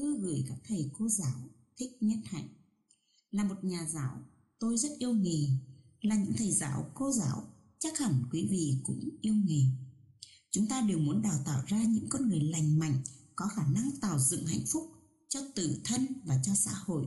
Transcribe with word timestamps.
thư 0.00 0.18
gửi 0.18 0.44
các 0.48 0.58
thầy 0.64 0.90
cô 0.98 1.08
giáo 1.08 1.48
thích 1.76 1.96
nhất 2.00 2.18
hạnh. 2.24 2.48
Là 3.30 3.44
một 3.44 3.64
nhà 3.64 3.88
giáo, 3.92 4.18
tôi 4.58 4.78
rất 4.78 4.88
yêu 4.98 5.12
nghề. 5.12 5.46
Là 6.00 6.16
những 6.16 6.32
thầy 6.36 6.52
giáo, 6.52 6.90
cô 6.94 7.12
giáo, 7.12 7.42
chắc 7.78 7.98
hẳn 7.98 8.24
quý 8.32 8.46
vị 8.50 8.80
cũng 8.84 9.08
yêu 9.20 9.34
nghề. 9.34 9.62
Chúng 10.50 10.66
ta 10.66 10.80
đều 10.80 10.98
muốn 10.98 11.22
đào 11.22 11.42
tạo 11.44 11.62
ra 11.66 11.84
những 11.84 12.08
con 12.08 12.28
người 12.28 12.40
lành 12.40 12.78
mạnh, 12.78 13.02
có 13.36 13.48
khả 13.48 13.66
năng 13.66 13.90
tạo 14.00 14.18
dựng 14.18 14.46
hạnh 14.46 14.64
phúc 14.66 14.90
cho 15.28 15.40
tự 15.54 15.80
thân 15.84 16.06
và 16.24 16.40
cho 16.44 16.54
xã 16.54 16.72
hội. 16.72 17.06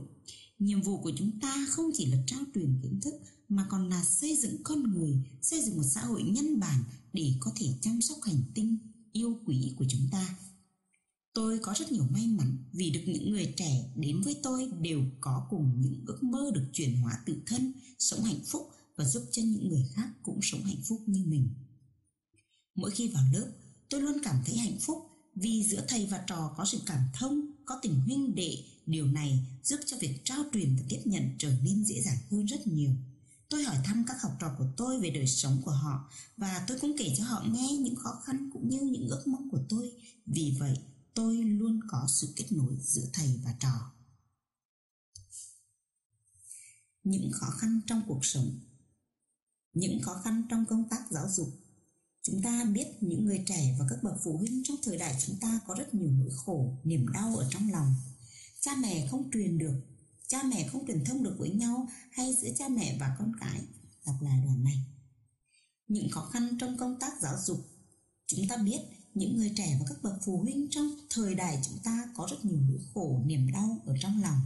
Nhiệm 0.58 0.82
vụ 0.82 1.02
của 1.02 1.12
chúng 1.16 1.40
ta 1.40 1.66
không 1.70 1.90
chỉ 1.94 2.06
là 2.06 2.18
trao 2.26 2.40
truyền 2.54 2.78
kiến 2.82 3.00
thức 3.00 3.14
mà 3.48 3.66
còn 3.70 3.88
là 3.88 4.04
xây 4.04 4.36
dựng 4.36 4.62
con 4.62 4.82
người, 4.82 5.18
xây 5.42 5.62
dựng 5.62 5.76
một 5.76 5.84
xã 5.94 6.00
hội 6.00 6.22
nhân 6.22 6.60
bản 6.60 6.84
để 7.12 7.34
có 7.40 7.52
thể 7.56 7.66
chăm 7.80 8.02
sóc 8.02 8.18
hành 8.22 8.42
tinh 8.54 8.78
yêu 9.12 9.38
quý 9.46 9.74
của 9.78 9.84
chúng 9.88 10.08
ta. 10.12 10.38
Tôi 11.34 11.58
có 11.58 11.74
rất 11.78 11.92
nhiều 11.92 12.04
may 12.10 12.26
mắn 12.26 12.56
vì 12.72 12.90
được 12.90 13.02
những 13.06 13.30
người 13.30 13.54
trẻ 13.56 13.92
đến 13.96 14.20
với 14.20 14.36
tôi 14.42 14.70
đều 14.80 15.02
có 15.20 15.46
cùng 15.50 15.80
những 15.80 16.04
ước 16.06 16.22
mơ 16.22 16.50
được 16.54 16.64
chuyển 16.72 16.96
hóa 16.96 17.18
tự 17.26 17.36
thân, 17.46 17.72
sống 17.98 18.22
hạnh 18.22 18.40
phúc 18.46 18.70
và 18.96 19.04
giúp 19.04 19.22
cho 19.30 19.42
những 19.42 19.68
người 19.68 19.84
khác 19.94 20.08
cũng 20.22 20.40
sống 20.42 20.62
hạnh 20.64 20.82
phúc 20.84 21.02
như 21.06 21.24
mình. 21.26 21.48
Mỗi 22.74 22.90
khi 22.90 23.08
vào 23.08 23.24
lớp, 23.32 23.46
tôi 23.90 24.00
luôn 24.00 24.18
cảm 24.22 24.36
thấy 24.46 24.56
hạnh 24.56 24.78
phúc 24.80 25.10
vì 25.34 25.64
giữa 25.64 25.84
thầy 25.88 26.06
và 26.06 26.24
trò 26.26 26.54
có 26.56 26.64
sự 26.64 26.80
cảm 26.86 27.00
thông, 27.14 27.40
có 27.64 27.78
tình 27.82 28.00
huynh 28.00 28.34
đệ, 28.34 28.58
điều 28.86 29.06
này 29.06 29.46
giúp 29.62 29.80
cho 29.86 29.96
việc 30.00 30.20
trao 30.24 30.44
truyền 30.52 30.76
và 30.76 30.82
tiếp 30.88 31.00
nhận 31.04 31.30
trở 31.38 31.52
nên 31.62 31.84
dễ 31.84 32.00
dàng 32.00 32.18
hơn 32.30 32.46
rất 32.46 32.66
nhiều. 32.66 32.90
Tôi 33.48 33.64
hỏi 33.64 33.76
thăm 33.84 34.04
các 34.08 34.22
học 34.22 34.32
trò 34.40 34.54
của 34.58 34.66
tôi 34.76 35.00
về 35.00 35.10
đời 35.10 35.26
sống 35.26 35.62
của 35.64 35.70
họ 35.70 36.10
và 36.36 36.64
tôi 36.68 36.78
cũng 36.80 36.96
kể 36.98 37.14
cho 37.18 37.24
họ 37.24 37.44
nghe 37.52 37.76
những 37.80 37.96
khó 37.96 38.20
khăn 38.24 38.50
cũng 38.52 38.68
như 38.68 38.80
những 38.80 39.08
ước 39.08 39.26
mong 39.26 39.50
của 39.50 39.60
tôi. 39.68 39.92
Vì 40.26 40.56
vậy, 40.58 40.78
tôi 41.14 41.36
luôn 41.36 41.80
có 41.88 42.06
sự 42.08 42.32
kết 42.36 42.52
nối 42.52 42.76
giữa 42.80 43.08
thầy 43.12 43.40
và 43.44 43.54
trò. 43.60 43.92
Những 47.02 47.30
khó 47.32 47.50
khăn 47.50 47.80
trong 47.86 48.02
cuộc 48.08 48.24
sống 48.24 48.60
Những 49.72 50.02
khó 50.02 50.20
khăn 50.24 50.42
trong 50.50 50.66
công 50.66 50.88
tác 50.88 51.10
giáo 51.10 51.28
dục 51.28 51.48
Chúng 52.22 52.42
ta 52.42 52.64
biết 52.64 52.86
những 53.00 53.24
người 53.24 53.42
trẻ 53.46 53.76
và 53.78 53.86
các 53.90 54.02
bậc 54.02 54.14
phụ 54.24 54.38
huynh 54.38 54.62
trong 54.64 54.76
thời 54.82 54.98
đại 54.98 55.16
chúng 55.26 55.36
ta 55.40 55.60
có 55.66 55.74
rất 55.78 55.94
nhiều 55.94 56.10
nỗi 56.10 56.30
khổ, 56.36 56.78
niềm 56.84 57.06
đau 57.12 57.36
ở 57.36 57.48
trong 57.50 57.72
lòng. 57.72 57.94
Cha 58.60 58.76
mẹ 58.82 59.08
không 59.10 59.30
truyền 59.32 59.58
được, 59.58 59.80
cha 60.26 60.42
mẹ 60.42 60.68
không 60.68 60.86
truyền 60.86 61.04
thông 61.04 61.22
được 61.22 61.36
với 61.38 61.50
nhau 61.50 61.88
hay 62.10 62.36
giữa 62.42 62.48
cha 62.58 62.68
mẹ 62.68 62.96
và 63.00 63.16
con 63.18 63.32
cái. 63.40 63.60
Đọc 64.06 64.14
lại 64.20 64.42
đoạn 64.44 64.64
này. 64.64 64.84
Những 65.88 66.10
khó 66.10 66.24
khăn 66.32 66.56
trong 66.60 66.76
công 66.76 66.98
tác 67.00 67.12
giáo 67.20 67.36
dục 67.44 67.66
Chúng 68.26 68.48
ta 68.48 68.56
biết 68.56 68.80
những 69.14 69.36
người 69.36 69.52
trẻ 69.56 69.76
và 69.80 69.86
các 69.88 70.02
bậc 70.02 70.14
phụ 70.24 70.38
huynh 70.42 70.66
trong 70.70 70.90
thời 71.10 71.34
đại 71.34 71.62
chúng 71.68 71.78
ta 71.84 72.08
có 72.16 72.28
rất 72.30 72.44
nhiều 72.44 72.58
nỗi 72.68 72.78
khổ, 72.94 73.22
niềm 73.26 73.52
đau 73.52 73.82
ở 73.86 73.94
trong 74.00 74.22
lòng. 74.22 74.40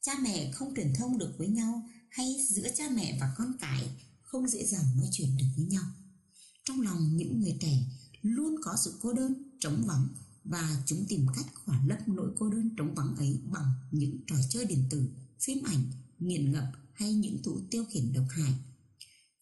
Cha 0.00 0.12
mẹ 0.22 0.52
không 0.52 0.74
truyền 0.76 0.92
thông 0.98 1.18
được 1.18 1.34
với 1.38 1.48
nhau 1.48 1.82
hay 2.08 2.36
giữa 2.48 2.68
cha 2.76 2.84
mẹ 2.94 3.18
và 3.20 3.34
con 3.38 3.52
cái 3.60 3.88
không 4.22 4.48
dễ 4.48 4.66
dàng 4.66 4.84
nói 4.96 5.08
chuyện 5.12 5.36
được 5.36 5.46
với 5.56 5.64
nhau. 5.66 5.84
Trong 6.64 6.80
lòng 6.80 7.16
những 7.16 7.40
người 7.40 7.56
trẻ 7.60 7.84
luôn 8.22 8.56
có 8.62 8.76
sự 8.84 8.98
cô 9.00 9.12
đơn, 9.12 9.34
trống 9.60 9.82
vắng 9.86 10.08
và 10.44 10.82
chúng 10.86 11.04
tìm 11.08 11.26
cách 11.36 11.46
khỏa 11.64 11.82
lấp 11.86 12.08
nỗi 12.08 12.30
cô 12.38 12.50
đơn 12.50 12.70
trống 12.76 12.94
vắng 12.94 13.16
ấy 13.16 13.40
bằng 13.52 13.72
những 13.90 14.16
trò 14.26 14.36
chơi 14.48 14.64
điện 14.64 14.84
tử, 14.90 15.08
phim 15.40 15.64
ảnh, 15.64 15.84
nghiện 16.18 16.52
ngập 16.52 16.64
hay 16.92 17.14
những 17.14 17.42
thú 17.42 17.60
tiêu 17.70 17.84
khiển 17.90 18.12
độc 18.12 18.26
hại. 18.30 18.54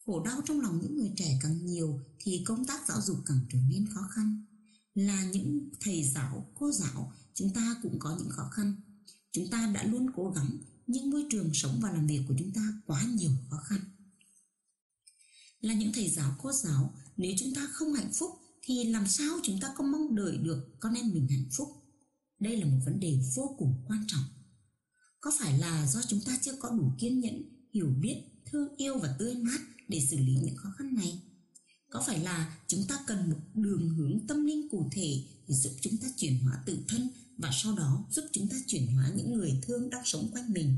Khổ 0.05 0.23
đau 0.23 0.41
trong 0.45 0.61
lòng 0.61 0.79
những 0.81 0.97
người 0.97 1.11
trẻ 1.17 1.39
càng 1.43 1.65
nhiều 1.65 1.99
thì 2.19 2.43
công 2.45 2.65
tác 2.65 2.87
giáo 2.87 3.01
dục 3.01 3.17
càng 3.25 3.39
trở 3.51 3.59
nên 3.69 3.87
khó 3.93 4.01
khăn. 4.11 4.45
Là 4.93 5.23
những 5.23 5.69
thầy 5.79 6.03
giáo, 6.03 6.51
cô 6.55 6.71
giáo, 6.71 7.13
chúng 7.33 7.53
ta 7.53 7.75
cũng 7.83 7.99
có 7.99 8.17
những 8.19 8.29
khó 8.29 8.49
khăn. 8.53 8.75
Chúng 9.31 9.49
ta 9.49 9.71
đã 9.73 9.83
luôn 9.83 10.07
cố 10.15 10.31
gắng 10.35 10.57
nhưng 10.87 11.09
môi 11.09 11.25
trường 11.29 11.53
sống 11.53 11.79
và 11.81 11.91
làm 11.91 12.07
việc 12.07 12.21
của 12.27 12.35
chúng 12.39 12.51
ta 12.53 12.73
quá 12.85 13.03
nhiều 13.03 13.31
khó 13.49 13.57
khăn. 13.57 13.79
Là 15.61 15.73
những 15.73 15.93
thầy 15.93 16.09
giáo 16.09 16.35
cô 16.41 16.51
giáo 16.51 16.93
nếu 17.17 17.33
chúng 17.39 17.53
ta 17.55 17.67
không 17.71 17.93
hạnh 17.93 18.11
phúc 18.13 18.31
thì 18.61 18.83
làm 18.83 19.07
sao 19.07 19.39
chúng 19.43 19.59
ta 19.59 19.73
có 19.77 19.83
mong 19.83 20.15
đợi 20.15 20.37
được 20.37 20.79
con 20.79 20.93
em 20.93 21.11
mình 21.13 21.27
hạnh 21.27 21.49
phúc? 21.57 21.69
Đây 22.39 22.57
là 22.57 22.65
một 22.65 22.77
vấn 22.85 22.99
đề 22.99 23.19
vô 23.35 23.55
cùng 23.57 23.83
quan 23.87 24.03
trọng. 24.07 24.23
Có 25.21 25.31
phải 25.39 25.59
là 25.59 25.87
do 25.87 26.01
chúng 26.07 26.21
ta 26.21 26.37
chưa 26.41 26.55
có 26.59 26.69
đủ 26.69 26.91
kiên 26.99 27.19
nhẫn 27.19 27.43
hiểu 27.73 27.87
biết 27.99 28.23
thương 28.45 28.75
yêu 28.77 28.97
và 28.97 29.15
tươi 29.19 29.35
mát 29.35 29.59
để 29.87 30.07
xử 30.09 30.17
lý 30.17 30.35
những 30.43 30.55
khó 30.55 30.69
khăn 30.77 30.95
này? 30.95 31.21
Có 31.91 32.03
phải 32.07 32.19
là 32.19 32.57
chúng 32.67 32.85
ta 32.87 32.99
cần 33.07 33.29
một 33.29 33.39
đường 33.53 33.89
hướng 33.89 34.19
tâm 34.27 34.45
linh 34.45 34.69
cụ 34.69 34.89
thể 34.91 35.23
để 35.47 35.55
giúp 35.55 35.71
chúng 35.81 35.97
ta 35.97 36.07
chuyển 36.17 36.39
hóa 36.39 36.63
tự 36.65 36.77
thân 36.87 37.09
và 37.37 37.49
sau 37.53 37.75
đó 37.75 38.05
giúp 38.11 38.25
chúng 38.31 38.47
ta 38.47 38.57
chuyển 38.67 38.87
hóa 38.87 39.11
những 39.15 39.33
người 39.33 39.61
thương 39.61 39.89
đang 39.89 40.05
sống 40.05 40.29
quanh 40.31 40.53
mình? 40.53 40.77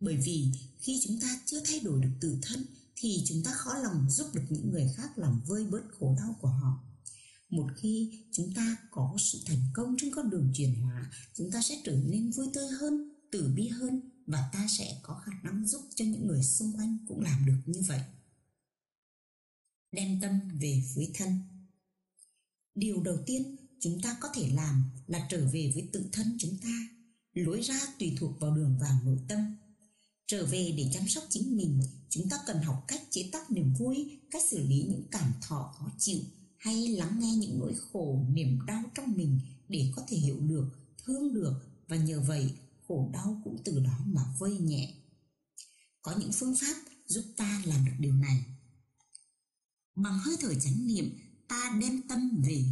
Bởi 0.00 0.16
vì 0.16 0.52
khi 0.78 1.00
chúng 1.06 1.20
ta 1.20 1.40
chưa 1.46 1.60
thay 1.64 1.80
đổi 1.80 2.00
được 2.02 2.12
tự 2.20 2.38
thân, 2.42 2.64
thì 2.96 3.22
chúng 3.26 3.42
ta 3.42 3.52
khó 3.54 3.74
lòng 3.78 4.10
giúp 4.10 4.34
được 4.34 4.42
những 4.50 4.70
người 4.70 4.92
khác 4.96 5.18
làm 5.18 5.40
vơi 5.46 5.66
bớt 5.66 5.82
khổ 5.98 6.16
đau 6.18 6.36
của 6.40 6.48
họ. 6.48 6.84
Một 7.50 7.66
khi 7.76 8.24
chúng 8.32 8.54
ta 8.54 8.76
có 8.90 9.14
sự 9.18 9.38
thành 9.46 9.70
công 9.74 9.96
trên 9.98 10.14
con 10.14 10.30
đường 10.30 10.52
chuyển 10.54 10.74
hóa, 10.74 11.10
chúng 11.34 11.50
ta 11.50 11.62
sẽ 11.62 11.80
trở 11.84 11.96
nên 12.06 12.30
vui 12.30 12.46
tươi 12.54 12.68
hơn 12.80 13.12
tử 13.32 13.52
bi 13.56 13.68
hơn 13.68 14.00
và 14.26 14.50
ta 14.52 14.66
sẽ 14.78 15.00
có 15.02 15.22
khả 15.24 15.32
năng 15.42 15.66
giúp 15.68 15.82
cho 15.94 16.04
những 16.04 16.26
người 16.26 16.42
xung 16.42 16.72
quanh 16.72 16.98
cũng 17.08 17.20
làm 17.20 17.46
được 17.46 17.58
như 17.66 17.80
vậy 17.88 18.00
đem 19.92 20.20
tâm 20.20 20.40
về 20.60 20.82
với 20.94 21.10
thân. 21.14 21.38
Điều 22.74 23.02
đầu 23.02 23.18
tiên 23.26 23.56
chúng 23.80 24.00
ta 24.00 24.16
có 24.20 24.28
thể 24.34 24.48
làm 24.54 24.90
là 25.06 25.26
trở 25.30 25.48
về 25.52 25.70
với 25.74 25.88
tự 25.92 26.08
thân 26.12 26.36
chúng 26.38 26.58
ta, 26.62 26.88
lối 27.34 27.60
ra 27.60 27.80
tùy 27.98 28.16
thuộc 28.18 28.40
vào 28.40 28.56
đường 28.56 28.78
vào 28.80 29.00
nội 29.04 29.18
tâm. 29.28 29.56
Trở 30.26 30.46
về 30.46 30.74
để 30.76 30.90
chăm 30.92 31.08
sóc 31.08 31.24
chính 31.30 31.56
mình, 31.56 31.80
chúng 32.10 32.28
ta 32.28 32.36
cần 32.46 32.62
học 32.62 32.84
cách 32.88 33.02
chế 33.10 33.28
tác 33.32 33.50
niềm 33.50 33.74
vui, 33.78 34.18
cách 34.30 34.42
xử 34.50 34.66
lý 34.66 34.82
những 34.82 35.04
cảm 35.10 35.32
thọ 35.42 35.74
khó 35.78 35.90
chịu, 35.98 36.20
hay 36.56 36.88
lắng 36.88 37.18
nghe 37.20 37.32
những 37.36 37.58
nỗi 37.58 37.74
khổ, 37.92 38.26
niềm 38.30 38.58
đau 38.66 38.82
trong 38.94 39.16
mình 39.16 39.40
để 39.68 39.92
có 39.96 40.02
thể 40.08 40.16
hiểu 40.16 40.40
được, 40.40 40.68
thương 41.04 41.34
được 41.34 41.54
và 41.88 41.96
nhờ 41.96 42.20
vậy 42.20 42.50
khổ 42.88 43.10
đau 43.12 43.40
cũng 43.44 43.56
từ 43.64 43.80
đó 43.80 43.98
mà 44.06 44.22
vơi 44.38 44.58
nhẹ. 44.58 44.94
Có 46.02 46.16
những 46.18 46.32
phương 46.32 46.54
pháp 46.60 46.74
giúp 47.06 47.24
ta 47.36 47.62
làm 47.66 47.84
được 47.84 47.92
điều 47.98 48.14
này 48.14 48.44
bằng 49.96 50.18
hơi 50.18 50.36
thở 50.40 50.54
chánh 50.54 50.86
niệm, 50.86 51.18
ta 51.48 51.76
đem 51.80 52.02
tâm 52.08 52.42
về 52.46 52.64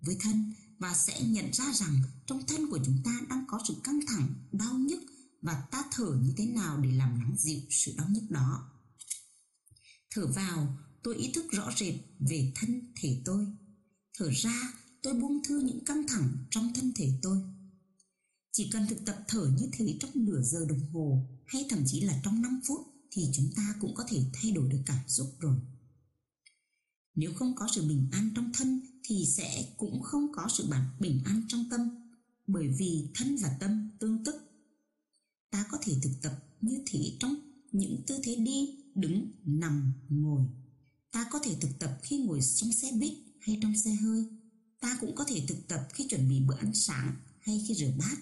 với 0.00 0.16
thân 0.20 0.52
và 0.78 0.94
sẽ 0.94 1.22
nhận 1.22 1.52
ra 1.52 1.72
rằng 1.74 2.02
trong 2.26 2.46
thân 2.46 2.70
của 2.70 2.78
chúng 2.84 3.02
ta 3.04 3.20
đang 3.30 3.44
có 3.48 3.60
sự 3.68 3.74
căng 3.84 4.00
thẳng, 4.06 4.34
đau 4.52 4.74
nhức 4.74 5.02
và 5.42 5.66
ta 5.70 5.84
thở 5.92 6.18
như 6.22 6.34
thế 6.36 6.46
nào 6.46 6.78
để 6.78 6.90
làm 6.90 7.20
lắng 7.20 7.34
dịu 7.38 7.60
sự 7.70 7.94
đau 7.96 8.08
nhức 8.10 8.30
đó. 8.30 8.70
Thở 10.10 10.26
vào, 10.26 10.76
tôi 11.02 11.16
ý 11.16 11.32
thức 11.32 11.44
rõ 11.52 11.72
rệt 11.78 11.94
về 12.18 12.52
thân 12.54 12.92
thể 12.96 13.22
tôi. 13.24 13.46
Thở 14.18 14.30
ra, 14.30 14.72
tôi 15.02 15.14
buông 15.14 15.42
thư 15.44 15.60
những 15.60 15.84
căng 15.84 16.08
thẳng 16.08 16.46
trong 16.50 16.72
thân 16.74 16.92
thể 16.96 17.18
tôi. 17.22 17.38
Chỉ 18.52 18.70
cần 18.72 18.86
thực 18.88 19.04
tập 19.06 19.24
thở 19.28 19.50
như 19.58 19.68
thế 19.72 19.96
trong 20.00 20.10
nửa 20.14 20.42
giờ 20.42 20.66
đồng 20.68 20.92
hồ 20.92 21.28
hay 21.46 21.66
thậm 21.70 21.82
chí 21.86 22.00
là 22.00 22.20
trong 22.24 22.42
5 22.42 22.60
phút 22.66 22.80
thì 23.10 23.30
chúng 23.34 23.52
ta 23.56 23.74
cũng 23.80 23.94
có 23.94 24.04
thể 24.08 24.24
thay 24.32 24.50
đổi 24.50 24.68
được 24.68 24.82
cảm 24.86 25.08
xúc 25.08 25.36
rồi. 25.40 25.56
Nếu 27.14 27.34
không 27.34 27.54
có 27.54 27.68
sự 27.74 27.88
bình 27.88 28.08
an 28.12 28.30
trong 28.36 28.50
thân 28.54 28.80
thì 29.02 29.26
sẽ 29.26 29.74
cũng 29.76 30.02
không 30.02 30.32
có 30.32 30.48
sự 30.48 30.66
bản 30.70 30.84
bình 31.00 31.20
an 31.24 31.42
trong 31.48 31.64
tâm 31.70 31.90
bởi 32.46 32.68
vì 32.68 33.08
thân 33.14 33.36
và 33.42 33.56
tâm 33.60 33.90
tương 33.98 34.24
tức 34.24 34.52
ta 35.52 35.66
có 35.70 35.78
thể 35.82 35.94
thực 36.02 36.12
tập 36.22 36.32
như 36.60 36.82
thế 36.86 37.16
trong 37.20 37.34
những 37.72 38.02
tư 38.06 38.20
thế 38.22 38.36
đi, 38.36 38.78
đứng, 38.94 39.32
nằm, 39.44 39.92
ngồi. 40.08 40.44
Ta 41.10 41.28
có 41.30 41.38
thể 41.42 41.56
thực 41.60 41.78
tập 41.78 41.98
khi 42.02 42.18
ngồi 42.18 42.40
trong 42.54 42.72
xe 42.72 42.92
buýt 43.00 43.12
hay 43.40 43.58
trong 43.62 43.76
xe 43.76 43.94
hơi. 43.94 44.24
Ta 44.80 44.98
cũng 45.00 45.14
có 45.14 45.24
thể 45.24 45.44
thực 45.48 45.68
tập 45.68 45.88
khi 45.92 46.06
chuẩn 46.08 46.28
bị 46.28 46.40
bữa 46.40 46.56
ăn 46.56 46.74
sáng 46.74 47.16
hay 47.40 47.64
khi 47.68 47.74
rửa 47.74 47.90
bát. 47.98 48.16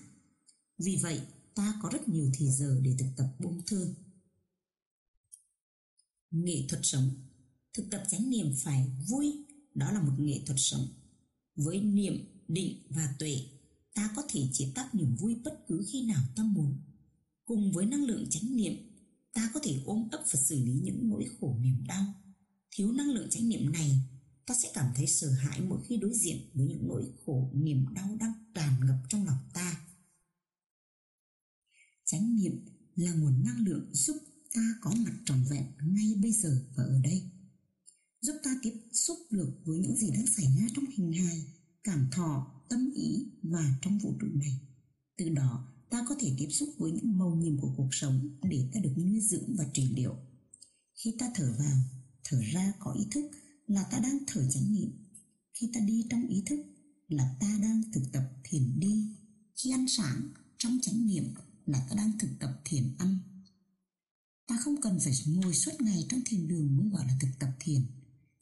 Vì 0.78 0.96
vậy, 1.02 1.20
ta 1.54 1.78
có 1.82 1.88
rất 1.92 2.08
nhiều 2.08 2.30
thời 2.38 2.48
giờ 2.50 2.80
để 2.82 2.96
thực 2.98 3.08
tập 3.16 3.34
buông 3.38 3.62
thư. 3.66 3.94
Nghệ 6.30 6.64
thuật 6.68 6.80
sống 6.84 7.10
Thực 7.74 7.90
tập 7.90 8.02
chánh 8.10 8.30
niệm 8.30 8.54
phải 8.56 8.90
vui, 9.08 9.44
đó 9.74 9.92
là 9.92 10.02
một 10.02 10.12
nghệ 10.18 10.40
thuật 10.46 10.58
sống. 10.60 10.88
Với 11.56 11.80
niệm, 11.80 12.14
định 12.48 12.82
và 12.88 13.14
tuệ, 13.18 13.36
ta 13.94 14.12
có 14.16 14.22
thể 14.28 14.48
chế 14.52 14.72
tác 14.74 14.94
niềm 14.94 15.16
vui 15.16 15.34
bất 15.34 15.64
cứ 15.68 15.86
khi 15.92 16.02
nào 16.02 16.22
ta 16.36 16.42
muốn. 16.42 16.80
Cùng 17.44 17.72
với 17.72 17.86
năng 17.86 18.04
lượng 18.04 18.26
chánh 18.30 18.56
niệm 18.56 18.72
ta 19.32 19.50
có 19.54 19.60
thể 19.62 19.80
ôm 19.84 20.08
ấp 20.10 20.24
và 20.32 20.40
xử 20.40 20.64
lý 20.64 20.72
những 20.72 21.08
nỗi 21.08 21.26
khổ 21.40 21.56
niềm 21.60 21.86
đau. 21.86 22.04
Thiếu 22.70 22.92
năng 22.92 23.10
lượng 23.10 23.30
chánh 23.30 23.48
niệm 23.48 23.72
này 23.72 24.00
ta 24.46 24.54
sẽ 24.62 24.70
cảm 24.74 24.92
thấy 24.96 25.06
sợ 25.06 25.30
hãi 25.30 25.60
mỗi 25.60 25.80
khi 25.88 25.96
đối 25.96 26.14
diện 26.14 26.50
với 26.54 26.66
những 26.66 26.88
nỗi 26.88 27.12
khổ 27.26 27.50
niềm 27.54 27.84
đau 27.94 28.16
đang 28.20 28.32
tràn 28.54 28.86
ngập 28.86 28.96
trong 29.08 29.24
lòng 29.24 29.38
ta. 29.54 29.86
Chánh 32.04 32.36
niệm 32.36 32.64
là 32.96 33.14
nguồn 33.14 33.44
năng 33.44 33.64
lượng 33.64 33.90
giúp 33.92 34.16
ta 34.54 34.74
có 34.80 34.90
mặt 34.90 35.14
trọn 35.24 35.44
vẹn 35.50 35.64
ngay 35.80 36.14
bây 36.22 36.32
giờ 36.32 36.64
và 36.76 36.84
ở 36.84 37.00
đây 37.02 37.22
giúp 38.20 38.36
ta 38.44 38.56
tiếp 38.62 38.74
xúc 38.92 39.18
được 39.30 39.52
với 39.64 39.78
những 39.78 39.96
gì 39.96 40.10
đang 40.10 40.26
xảy 40.26 40.46
ra 40.58 40.66
trong 40.74 40.84
hình 40.96 41.12
hài 41.12 41.44
cảm 41.84 42.08
thọ 42.12 42.62
tâm 42.68 42.90
ý 42.94 43.26
và 43.42 43.78
trong 43.82 43.98
vũ 43.98 44.14
trụ 44.20 44.26
này 44.34 44.60
Từ 45.16 45.28
đó 45.28 45.70
ta 45.90 46.04
có 46.08 46.14
thể 46.20 46.34
tiếp 46.38 46.48
xúc 46.50 46.68
với 46.78 46.92
những 46.92 47.18
màu 47.18 47.34
nhiệm 47.34 47.58
của 47.58 47.74
cuộc 47.76 47.88
sống 47.92 48.38
để 48.42 48.70
ta 48.72 48.80
được 48.80 48.92
nuôi 48.96 49.20
dưỡng 49.20 49.56
và 49.56 49.64
trị 49.74 49.88
liệu. 49.94 50.16
Khi 50.94 51.14
ta 51.18 51.30
thở 51.34 51.54
vào, 51.58 51.78
thở 52.24 52.40
ra 52.52 52.72
có 52.78 52.92
ý 52.92 53.06
thức 53.10 53.30
là 53.66 53.82
ta 53.82 53.98
đang 53.98 54.18
thở 54.26 54.50
chánh 54.50 54.72
niệm. 54.72 54.90
Khi 55.54 55.70
ta 55.74 55.80
đi 55.80 56.06
trong 56.10 56.28
ý 56.28 56.42
thức 56.46 56.60
là 57.08 57.36
ta 57.40 57.58
đang 57.62 57.82
thực 57.92 58.02
tập 58.12 58.24
thiền 58.44 58.80
đi. 58.80 59.16
Khi 59.56 59.70
ăn 59.70 59.88
sáng 59.88 60.28
trong 60.58 60.78
chánh 60.82 61.06
niệm 61.06 61.24
là 61.66 61.86
ta 61.90 61.96
đang 61.96 62.18
thực 62.18 62.30
tập 62.40 62.60
thiền 62.64 62.94
ăn. 62.98 63.18
Ta 64.46 64.58
không 64.60 64.80
cần 64.80 64.98
phải 65.00 65.12
ngồi 65.26 65.54
suốt 65.54 65.80
ngày 65.80 66.06
trong 66.08 66.20
thiền 66.26 66.48
đường 66.48 66.76
mới 66.76 66.88
gọi 66.88 67.06
là 67.06 67.18
thực 67.20 67.30
tập 67.38 67.50
thiền. 67.60 67.82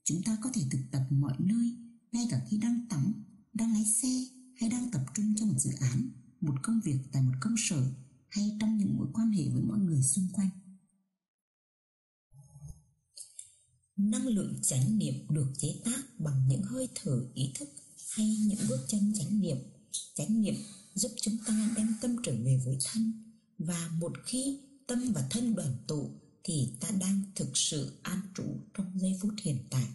Chúng 0.09 0.23
ta 0.23 0.39
có 0.43 0.51
thể 0.55 0.63
thực 0.71 0.81
tập 0.91 1.03
mọi 1.11 1.35
nơi, 1.39 1.77
ngay 2.13 2.27
cả 2.31 2.41
khi 2.49 2.59
đang 2.59 2.87
tắm, 2.89 3.25
đang 3.53 3.73
lái 3.73 3.85
xe 3.85 4.09
hay 4.57 4.71
đang 4.71 4.91
tập 4.91 5.03
trung 5.15 5.35
cho 5.37 5.47
một 5.47 5.59
dự 5.59 5.71
án, 5.81 6.11
một 6.41 6.55
công 6.63 6.81
việc 6.85 6.99
tại 7.13 7.23
một 7.23 7.33
công 7.41 7.55
sở 7.59 7.93
hay 8.29 8.57
trong 8.61 8.79
những 8.79 8.97
mối 8.97 9.07
quan 9.13 9.31
hệ 9.31 9.49
với 9.49 9.63
mọi 9.63 9.79
người 9.79 10.03
xung 10.03 10.29
quanh. 10.33 10.49
Năng 13.97 14.27
lượng 14.27 14.55
chánh 14.63 14.99
niệm 14.99 15.15
được 15.31 15.53
chế 15.59 15.81
tác 15.85 16.21
bằng 16.21 16.49
những 16.49 16.63
hơi 16.63 16.89
thở 16.95 17.29
ý 17.35 17.53
thức 17.55 17.69
hay 18.17 18.37
những 18.47 18.61
bước 18.69 18.85
chân 18.89 19.13
chánh 19.15 19.41
niệm. 19.41 19.57
Chánh 20.15 20.41
niệm 20.41 20.55
giúp 20.95 21.13
chúng 21.23 21.37
ta 21.47 21.75
đem 21.77 21.95
tâm 22.01 22.17
trở 22.23 22.33
về 22.45 22.61
với 22.65 22.79
thân 22.85 23.33
và 23.59 23.91
một 24.01 24.13
khi 24.27 24.61
tâm 24.87 25.13
và 25.13 25.27
thân 25.31 25.55
đoàn 25.55 25.77
tụ 25.87 26.11
thì 26.49 26.69
ta 26.81 26.89
đang 27.01 27.23
thực 27.35 27.57
sự 27.57 27.99
an 28.03 28.21
trụ 28.35 28.45
trong 28.75 28.99
giây 28.99 29.19
phút 29.21 29.35
hiện 29.43 29.59
tại. 29.71 29.87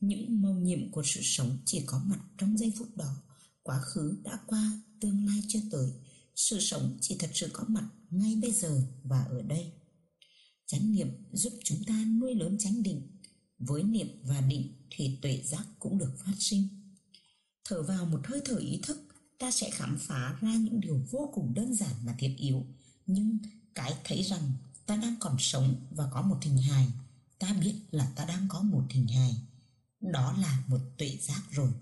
Những 0.00 0.42
mầu 0.42 0.54
nhiệm 0.54 0.90
của 0.90 1.02
sự 1.04 1.20
sống 1.22 1.58
chỉ 1.66 1.82
có 1.86 2.02
mặt 2.06 2.20
trong 2.38 2.58
giây 2.58 2.72
phút 2.78 2.96
đó. 2.96 3.16
Quá 3.62 3.80
khứ 3.80 4.16
đã 4.24 4.38
qua, 4.46 4.80
tương 5.00 5.26
lai 5.26 5.42
chưa 5.48 5.60
tới. 5.70 5.90
Sự 6.34 6.60
sống 6.60 6.98
chỉ 7.00 7.16
thật 7.18 7.30
sự 7.34 7.48
có 7.52 7.64
mặt 7.68 7.88
ngay 8.10 8.36
bây 8.42 8.52
giờ 8.52 8.82
và 9.02 9.22
ở 9.22 9.42
đây. 9.42 9.72
Chánh 10.66 10.92
niệm 10.92 11.08
giúp 11.32 11.52
chúng 11.64 11.84
ta 11.86 12.04
nuôi 12.04 12.34
lớn 12.34 12.56
chánh 12.58 12.82
định. 12.82 13.18
Với 13.58 13.82
niệm 13.82 14.08
và 14.22 14.40
định 14.40 14.72
thì 14.90 15.18
tuệ 15.22 15.42
giác 15.44 15.66
cũng 15.78 15.98
được 15.98 16.12
phát 16.24 16.34
sinh. 16.38 16.68
Thở 17.64 17.82
vào 17.82 18.06
một 18.06 18.20
hơi 18.24 18.40
thở 18.44 18.56
ý 18.56 18.80
thức, 18.82 18.98
ta 19.38 19.50
sẽ 19.50 19.70
khám 19.70 19.98
phá 20.00 20.38
ra 20.40 20.54
những 20.54 20.80
điều 20.80 21.06
vô 21.10 21.30
cùng 21.34 21.54
đơn 21.54 21.74
giản 21.74 21.94
và 22.04 22.14
thiết 22.18 22.34
yếu. 22.38 22.66
Nhưng 23.06 23.38
cái 23.74 23.94
thấy 24.04 24.22
rằng 24.22 24.52
ta 24.86 24.96
đang 24.96 25.16
còn 25.20 25.36
sống 25.38 25.86
và 25.90 26.08
có 26.12 26.22
một 26.22 26.38
hình 26.42 26.58
hài, 26.58 26.86
ta 27.38 27.52
biết 27.52 27.74
là 27.90 28.12
ta 28.16 28.24
đang 28.24 28.48
có 28.48 28.62
một 28.62 28.84
hình 28.90 29.08
hài. 29.08 29.36
Đó 30.00 30.36
là 30.38 30.64
một 30.66 30.80
tuệ 30.98 31.18
giác 31.20 31.42
rồi. 31.50 31.72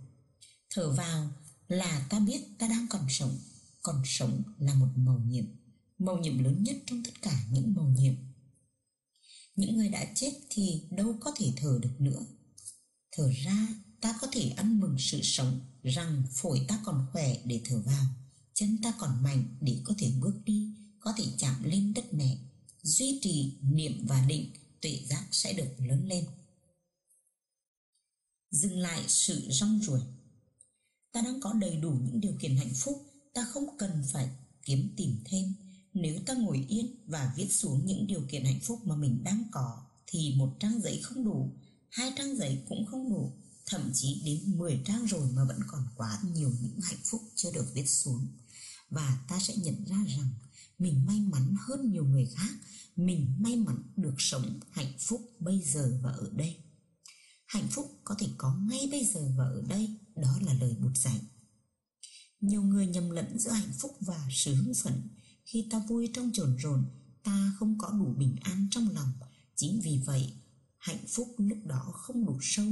Thở 0.71 0.93
vào 0.93 1.31
là 1.69 2.07
ta 2.11 2.21
biết 2.21 2.41
ta 2.59 2.69
đang 2.69 2.87
còn 2.91 3.07
sống, 3.09 3.39
còn 3.83 4.03
sống 4.05 4.43
là 4.59 4.75
một 4.75 4.89
màu 4.97 5.19
nhiệm, 5.19 5.45
màu 5.99 6.19
nhiệm 6.19 6.39
lớn 6.39 6.63
nhất 6.63 6.77
trong 6.87 7.03
tất 7.05 7.23
cả 7.23 7.45
những 7.53 7.75
màu 7.75 7.89
nhiệm. 7.89 8.15
Những 9.57 9.77
người 9.77 9.89
đã 9.89 10.13
chết 10.15 10.33
thì 10.51 10.83
đâu 10.91 11.17
có 11.21 11.33
thể 11.37 11.53
thở 11.57 11.79
được 11.83 12.01
nữa. 12.01 12.27
Thở 13.13 13.33
ra 13.45 13.69
ta 14.01 14.19
có 14.21 14.27
thể 14.33 14.49
ăn 14.57 14.81
mừng 14.81 14.97
sự 14.99 15.21
sống 15.23 15.61
rằng 15.83 16.23
phổi 16.33 16.65
ta 16.69 16.81
còn 16.85 17.07
khỏe 17.13 17.37
để 17.45 17.61
thở 17.65 17.83
vào. 17.87 18.07
Chân 18.55 18.79
ta 18.83 18.93
còn 18.99 19.23
mạnh 19.23 19.57
để 19.61 19.81
có 19.85 19.95
thể 19.99 20.13
bước 20.21 20.41
đi 20.45 20.75
có 21.01 21.13
thể 21.17 21.25
chạm 21.39 21.63
lên 21.63 21.95
đất 21.95 22.15
mẹ 22.15 22.39
duy 22.83 23.19
trì 23.23 23.53
niệm 23.63 24.07
và 24.07 24.25
định 24.29 24.51
tuệ 24.81 25.01
giác 25.09 25.27
sẽ 25.33 25.53
được 25.53 25.71
lớn 25.79 26.09
lên. 26.09 26.25
Dừng 28.51 28.79
lại 28.79 29.05
sự 29.09 29.47
rong 29.51 29.81
ruổi. 29.83 30.01
Ta 31.13 31.23
đang 31.23 31.41
có 31.41 31.53
đầy 31.53 31.77
đủ 31.77 31.91
những 31.91 32.21
điều 32.21 32.33
kiện 32.41 32.57
hạnh 32.57 32.75
phúc 32.75 33.11
ta 33.35 33.45
không 33.45 33.79
cần 33.79 34.03
phải 34.13 34.29
kiếm 34.65 34.89
tìm 34.97 35.17
thêm. 35.25 35.55
Nếu 35.95 36.21
ta 36.27 36.35
ngồi 36.35 36.67
yên 36.69 36.95
và 37.07 37.33
viết 37.37 37.53
xuống 37.53 37.87
những 37.87 38.07
điều 38.07 38.23
kiện 38.29 38.45
hạnh 38.45 38.61
phúc 38.63 38.87
mà 38.87 38.97
mình 38.97 39.25
đang 39.25 39.45
có 39.53 39.87
thì 40.07 40.35
một 40.37 40.57
trang 40.61 40.81
giấy 40.81 41.01
không 41.03 41.25
đủ, 41.25 41.51
hai 41.91 42.13
trang 42.17 42.37
giấy 42.37 42.63
cũng 42.69 42.87
không 42.87 43.11
đủ, 43.11 43.33
thậm 43.67 43.91
chí 43.95 44.23
đến 44.25 44.59
10 44.59 44.81
trang 44.85 45.07
rồi 45.07 45.31
mà 45.33 45.45
vẫn 45.45 45.61
còn 45.67 45.89
quá 45.97 46.19
nhiều 46.35 46.53
những 46.61 46.81
hạnh 46.83 47.01
phúc 47.05 47.23
chưa 47.35 47.53
được 47.53 47.75
viết 47.75 47.89
xuống. 47.89 48.27
Và 48.91 49.19
ta 49.29 49.39
sẽ 49.41 49.55
nhận 49.57 49.85
ra 49.85 49.97
rằng 50.17 50.29
mình 50.81 51.07
may 51.07 51.21
mắn 51.21 51.55
hơn 51.59 51.91
nhiều 51.91 52.05
người 52.05 52.29
khác, 52.37 52.55
mình 52.97 53.27
may 53.39 53.57
mắn 53.57 53.83
được 53.97 54.15
sống 54.19 54.61
hạnh 54.71 54.93
phúc 54.99 55.21
bây 55.41 55.61
giờ 55.61 56.01
và 56.03 56.11
ở 56.11 56.31
đây. 56.33 56.57
Hạnh 57.47 57.69
phúc 57.71 58.01
có 58.05 58.15
thể 58.19 58.29
có 58.39 58.57
ngay 58.71 58.89
bây 58.91 59.05
giờ 59.05 59.21
và 59.37 59.45
ở 59.45 59.63
đây, 59.69 59.99
đó 60.17 60.39
là 60.47 60.55
lời 60.55 60.77
bụt 60.81 60.97
dạy. 60.97 61.21
Nhiều 62.41 62.63
người 62.63 62.87
nhầm 62.87 63.11
lẫn 63.11 63.39
giữa 63.39 63.51
hạnh 63.51 63.73
phúc 63.79 63.97
và 64.01 64.29
sự 64.31 64.55
hưng 64.55 64.75
phấn. 64.75 65.09
Khi 65.45 65.69
ta 65.71 65.79
vui 65.89 66.11
trong 66.15 66.31
trồn 66.35 66.57
rồn 66.63 66.85
ta 67.23 67.53
không 67.59 67.79
có 67.79 67.91
đủ 67.91 68.15
bình 68.19 68.37
an 68.41 68.69
trong 68.71 68.89
lòng. 68.95 69.13
Chính 69.57 69.81
vì 69.85 70.03
vậy 70.07 70.33
hạnh 70.79 71.05
phúc 71.09 71.35
lúc 71.39 71.59
đó 71.65 71.93
không 71.95 72.27
đủ 72.27 72.39
sâu. 72.43 72.67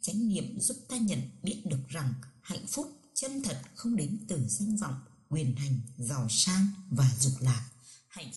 Chánh 0.00 0.28
niệm 0.28 0.60
giúp 0.60 0.76
ta 0.88 0.96
nhận 0.96 1.20
biết 1.42 1.62
được 1.70 1.88
rằng 1.88 2.14
hạnh 2.40 2.66
phúc 2.68 2.86
chân 3.14 3.42
thật 3.42 3.62
không 3.74 3.96
đến 3.96 4.18
từ 4.28 4.48
danh 4.48 4.76
vọng 4.76 4.94
quyền 5.32 5.56
hành, 5.56 5.80
giàu 5.98 6.26
sang 6.28 6.66
và 6.90 7.10
dục 7.18 7.32
lạc. 7.40 7.68
Hạnh 8.08 8.30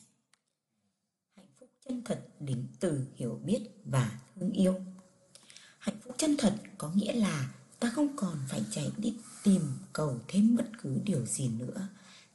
hạnh 1.35 1.47
phúc 1.59 1.69
chân 1.87 2.01
thật 2.05 2.27
đến 2.39 2.67
từ 2.79 3.07
hiểu 3.15 3.39
biết 3.45 3.61
và 3.85 4.19
thương 4.35 4.51
yêu. 4.51 4.75
Hạnh 5.79 5.95
phúc 6.03 6.15
chân 6.17 6.35
thật 6.37 6.55
có 6.77 6.91
nghĩa 6.95 7.13
là 7.13 7.53
ta 7.79 7.89
không 7.89 8.15
còn 8.15 8.39
phải 8.49 8.61
chạy 8.71 8.91
đi 8.97 9.13
tìm 9.43 9.61
cầu 9.93 10.19
thêm 10.27 10.55
bất 10.55 10.65
cứ 10.81 10.99
điều 11.03 11.25
gì 11.25 11.47
nữa. 11.47 11.87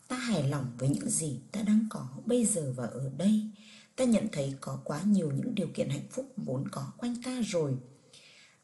Ta 0.09 0.17
hài 0.17 0.49
lòng 0.49 0.73
với 0.79 0.89
những 0.89 1.11
gì 1.11 1.41
ta 1.53 1.63
đang 1.63 1.87
có 1.91 2.09
bây 2.27 2.45
giờ 2.45 2.73
và 2.77 2.87
ở 2.87 3.11
đây. 3.19 3.51
Ta 3.97 4.05
nhận 4.05 4.29
thấy 4.33 4.55
có 4.61 4.81
quá 4.85 5.03
nhiều 5.03 5.33
những 5.33 5.55
điều 5.55 5.69
kiện 5.75 5.91
hạnh 5.91 6.09
phúc 6.11 6.33
vốn 6.37 6.69
có 6.69 6.93
quanh 6.97 7.23
ta 7.23 7.41
rồi. 7.41 7.77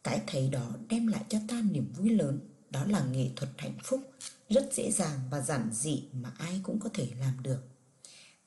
Cái 0.03 0.21
thấy 0.27 0.49
đó 0.49 0.73
đem 0.89 1.07
lại 1.07 1.25
cho 1.29 1.39
ta 1.49 1.61
niềm 1.61 1.93
vui 1.97 2.11
lớn, 2.11 2.41
đó 2.71 2.85
là 2.85 3.05
nghệ 3.05 3.31
thuật 3.37 3.51
hạnh 3.59 3.79
phúc 3.85 4.01
rất 4.49 4.69
dễ 4.73 4.91
dàng 4.91 5.21
và 5.31 5.41
giản 5.41 5.71
dị 5.73 6.05
mà 6.13 6.33
ai 6.39 6.61
cũng 6.63 6.81
có 6.81 6.91
thể 6.95 7.09
làm 7.21 7.43
được. 7.43 7.69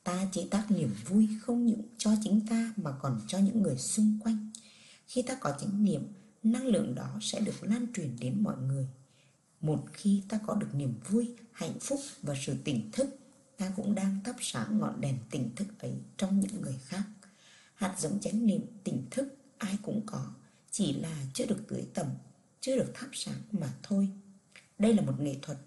Ta 0.04 0.26
chế 0.32 0.46
tác 0.50 0.70
niềm 0.70 0.94
vui 1.08 1.28
không 1.42 1.66
những 1.66 1.82
cho 1.98 2.10
chính 2.22 2.46
ta 2.46 2.72
mà 2.76 2.90
còn 3.02 3.20
cho 3.26 3.38
những 3.38 3.62
người 3.62 3.78
xung 3.78 4.18
quanh. 4.22 4.50
Khi 5.06 5.22
ta 5.22 5.34
có 5.40 5.56
chánh 5.60 5.84
niệm, 5.84 6.12
năng 6.42 6.66
lượng 6.66 6.94
đó 6.94 7.18
sẽ 7.20 7.40
được 7.40 7.62
lan 7.62 7.86
truyền 7.94 8.16
đến 8.20 8.42
mọi 8.42 8.56
người. 8.56 8.86
Một 9.60 9.84
khi 9.92 10.22
ta 10.28 10.40
có 10.46 10.54
được 10.54 10.74
niềm 10.74 10.94
vui, 11.08 11.34
hạnh 11.52 11.78
phúc 11.80 12.00
và 12.22 12.34
sự 12.46 12.54
tỉnh 12.64 12.90
thức, 12.92 13.18
ta 13.56 13.72
cũng 13.76 13.94
đang 13.94 14.18
thắp 14.24 14.36
sáng 14.40 14.78
ngọn 14.78 15.00
đèn 15.00 15.18
tỉnh 15.30 15.54
thức 15.56 15.68
ấy 15.78 15.92
trong 16.16 16.40
những 16.40 16.60
người 16.60 16.78
khác. 16.84 17.02
Hạt 17.74 17.96
giống 17.98 18.20
chánh 18.20 18.46
niệm 18.46 18.60
tỉnh 18.84 19.04
thức 19.10 19.36
ai 19.58 19.78
cũng 19.82 20.00
có, 20.06 20.26
chỉ 20.70 20.92
là 20.92 21.26
chưa 21.34 21.46
được 21.46 21.64
tưới 21.68 21.84
tầm, 21.94 22.06
chưa 22.60 22.76
được 22.76 22.92
thắp 22.94 23.08
sáng 23.12 23.40
mà 23.52 23.74
thôi. 23.82 24.08
Đây 24.78 24.94
là 24.94 25.02
một 25.02 25.20
nghệ 25.20 25.36
thuật 25.42 25.58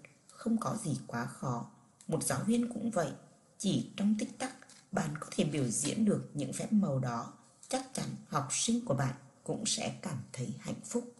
không 0.44 0.58
có 0.58 0.76
gì 0.84 0.98
quá 1.06 1.26
khó. 1.26 1.66
Một 2.08 2.22
giáo 2.22 2.44
viên 2.46 2.72
cũng 2.72 2.90
vậy, 2.90 3.10
chỉ 3.58 3.90
trong 3.96 4.14
tích 4.18 4.38
tắc, 4.38 4.52
bạn 4.92 5.14
có 5.20 5.26
thể 5.30 5.44
biểu 5.44 5.68
diễn 5.68 6.04
được 6.04 6.30
những 6.34 6.52
phép 6.52 6.72
màu 6.72 6.98
đó. 6.98 7.32
Chắc 7.68 7.94
chắn 7.94 8.08
học 8.28 8.48
sinh 8.50 8.84
của 8.84 8.94
bạn 8.94 9.14
cũng 9.44 9.66
sẽ 9.66 9.98
cảm 10.02 10.18
thấy 10.32 10.54
hạnh 10.60 10.80
phúc. 10.84 11.14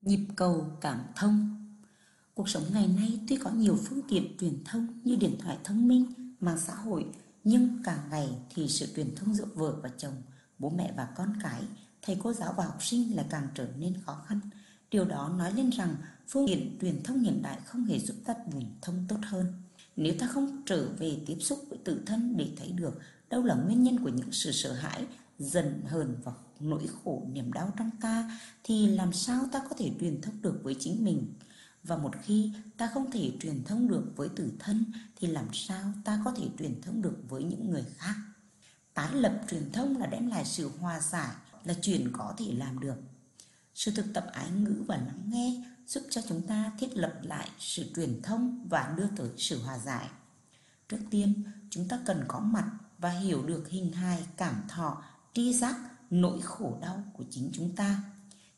Nhịp 0.00 0.26
cầu 0.36 0.70
cảm 0.80 1.00
thông. 1.16 1.64
Cuộc 2.34 2.48
sống 2.48 2.64
ngày 2.72 2.86
nay 2.86 3.20
tuy 3.28 3.36
có 3.36 3.50
nhiều 3.50 3.78
phương 3.84 4.00
tiện 4.08 4.36
truyền 4.40 4.64
thông 4.64 5.00
như 5.04 5.16
điện 5.16 5.36
thoại 5.40 5.58
thông 5.64 5.88
minh, 5.88 6.34
mạng 6.40 6.58
xã 6.58 6.74
hội, 6.74 7.06
nhưng 7.44 7.82
càng 7.84 8.10
ngày 8.10 8.38
thì 8.54 8.68
sự 8.68 8.86
truyền 8.96 9.14
thông 9.16 9.34
giữa 9.34 9.46
vợ 9.54 9.76
và 9.82 9.90
chồng, 9.98 10.22
bố 10.58 10.70
mẹ 10.70 10.92
và 10.96 11.08
con 11.16 11.32
cái, 11.42 11.62
thầy 12.02 12.20
cô 12.22 12.32
giáo 12.32 12.54
và 12.56 12.64
học 12.64 12.82
sinh 12.82 13.16
lại 13.16 13.26
càng 13.30 13.48
trở 13.54 13.68
nên 13.76 14.00
khó 14.06 14.22
khăn 14.26 14.40
điều 14.90 15.04
đó 15.04 15.28
nói 15.38 15.52
lên 15.52 15.70
rằng 15.70 15.96
phương 16.28 16.46
tiện 16.46 16.78
truyền 16.80 17.02
thông 17.02 17.20
hiện 17.20 17.42
đại 17.42 17.58
không 17.64 17.84
hề 17.84 17.98
giúp 17.98 18.14
ta 18.24 18.34
truyền 18.52 18.66
thông 18.82 19.04
tốt 19.08 19.18
hơn. 19.22 19.46
Nếu 19.96 20.14
ta 20.18 20.26
không 20.26 20.62
trở 20.66 20.88
về 20.98 21.18
tiếp 21.26 21.36
xúc 21.40 21.64
với 21.68 21.78
tự 21.84 22.02
thân 22.06 22.36
để 22.36 22.48
thấy 22.56 22.72
được 22.72 22.98
đâu 23.30 23.42
là 23.42 23.54
nguyên 23.54 23.82
nhân 23.82 24.04
của 24.04 24.08
những 24.08 24.32
sự 24.32 24.52
sợ 24.52 24.72
hãi 24.72 25.06
dần 25.38 25.82
hờn 25.86 26.16
và 26.24 26.32
nỗi 26.60 26.86
khổ, 27.04 27.26
niềm 27.32 27.52
đau 27.52 27.72
trong 27.78 27.90
ta, 28.00 28.40
thì 28.64 28.86
làm 28.86 29.12
sao 29.12 29.44
ta 29.52 29.62
có 29.70 29.76
thể 29.78 29.92
truyền 30.00 30.20
thông 30.20 30.42
được 30.42 30.60
với 30.62 30.76
chính 30.80 31.04
mình? 31.04 31.34
Và 31.84 31.96
một 31.96 32.14
khi 32.22 32.52
ta 32.76 32.90
không 32.94 33.10
thể 33.10 33.32
truyền 33.40 33.64
thông 33.64 33.88
được 33.88 34.12
với 34.16 34.28
tử 34.28 34.52
thân, 34.58 34.84
thì 35.16 35.26
làm 35.26 35.46
sao 35.52 35.92
ta 36.04 36.22
có 36.24 36.32
thể 36.36 36.46
truyền 36.58 36.82
thông 36.82 37.02
được 37.02 37.16
với 37.28 37.44
những 37.44 37.70
người 37.70 37.84
khác? 37.96 38.14
Tái 38.94 39.14
lập 39.14 39.42
truyền 39.50 39.72
thông 39.72 39.96
là 39.96 40.06
đem 40.06 40.30
lại 40.30 40.44
sự 40.44 40.70
hòa 40.80 41.00
giải, 41.00 41.34
là 41.64 41.74
chuyện 41.82 42.10
có 42.12 42.34
thể 42.38 42.52
làm 42.52 42.80
được 42.80 42.96
sự 43.78 43.90
thực 43.90 44.06
tập 44.14 44.26
ái 44.32 44.50
ngữ 44.50 44.84
và 44.86 44.96
lắng 44.96 45.22
nghe 45.26 45.64
giúp 45.86 46.02
cho 46.10 46.20
chúng 46.28 46.42
ta 46.42 46.72
thiết 46.78 46.96
lập 46.96 47.20
lại 47.22 47.48
sự 47.58 47.84
truyền 47.96 48.22
thông 48.22 48.66
và 48.68 48.94
đưa 48.96 49.06
tới 49.16 49.30
sự 49.36 49.62
hòa 49.62 49.78
giải 49.78 50.08
trước 50.88 50.98
tiên 51.10 51.42
chúng 51.70 51.88
ta 51.88 51.98
cần 52.06 52.24
có 52.28 52.40
mặt 52.40 52.70
và 52.98 53.10
hiểu 53.10 53.42
được 53.42 53.68
hình 53.68 53.92
hài 53.92 54.26
cảm 54.36 54.62
thọ 54.68 55.02
tri 55.34 55.54
giác 55.54 55.76
nỗi 56.10 56.40
khổ 56.40 56.78
đau 56.80 57.04
của 57.12 57.24
chính 57.30 57.50
chúng 57.52 57.76
ta 57.76 58.02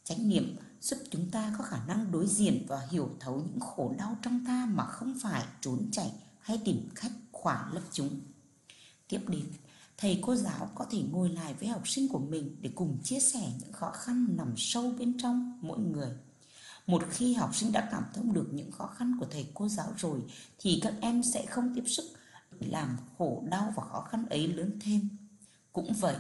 chánh 0.05 0.29
niệm 0.29 0.57
giúp 0.81 0.99
chúng 1.11 1.31
ta 1.31 1.55
có 1.59 1.65
khả 1.65 1.85
năng 1.87 2.13
đối 2.13 2.27
diện 2.27 2.65
và 2.69 2.87
hiểu 2.91 3.11
thấu 3.21 3.37
những 3.37 3.61
khổ 3.61 3.95
đau 3.99 4.17
trong 4.23 4.45
ta 4.47 4.67
mà 4.71 4.85
không 4.85 5.15
phải 5.23 5.45
trốn 5.61 5.89
chạy 5.93 6.13
hay 6.41 6.61
tìm 6.65 6.89
cách 6.95 7.13
khỏa 7.33 7.71
lấp 7.73 7.83
chúng. 7.93 8.21
Tiếp 9.09 9.21
đến, 9.29 9.45
thầy 10.01 10.19
cô 10.23 10.35
giáo 10.35 10.71
có 10.75 10.87
thể 10.91 11.03
ngồi 11.11 11.29
lại 11.29 11.55
với 11.55 11.69
học 11.69 11.89
sinh 11.89 12.09
của 12.09 12.19
mình 12.19 12.57
để 12.61 12.71
cùng 12.75 12.99
chia 13.03 13.21
sẻ 13.21 13.53
những 13.61 13.73
khó 13.73 13.91
khăn 13.91 14.27
nằm 14.37 14.55
sâu 14.57 14.93
bên 14.99 15.19
trong 15.19 15.59
mỗi 15.63 15.79
người. 15.79 16.11
Một 16.87 17.03
khi 17.11 17.35
học 17.35 17.55
sinh 17.55 17.73
đã 17.73 17.89
cảm 17.91 18.05
thông 18.15 18.33
được 18.33 18.49
những 18.53 18.73
khó 18.73 18.87
khăn 18.87 19.17
của 19.21 19.27
thầy 19.31 19.47
cô 19.55 19.69
giáo 19.69 19.93
rồi 19.99 20.21
thì 20.59 20.81
các 20.83 20.95
em 21.01 21.23
sẽ 21.23 21.47
không 21.47 21.75
tiếp 21.75 21.85
sức 21.87 22.05
làm 22.61 22.97
khổ 23.19 23.45
đau 23.51 23.73
và 23.77 23.83
khó 23.83 24.01
khăn 24.01 24.27
ấy 24.27 24.49
lớn 24.49 24.79
thêm. 24.81 25.09
Cũng 25.73 25.93
vậy, 25.93 26.17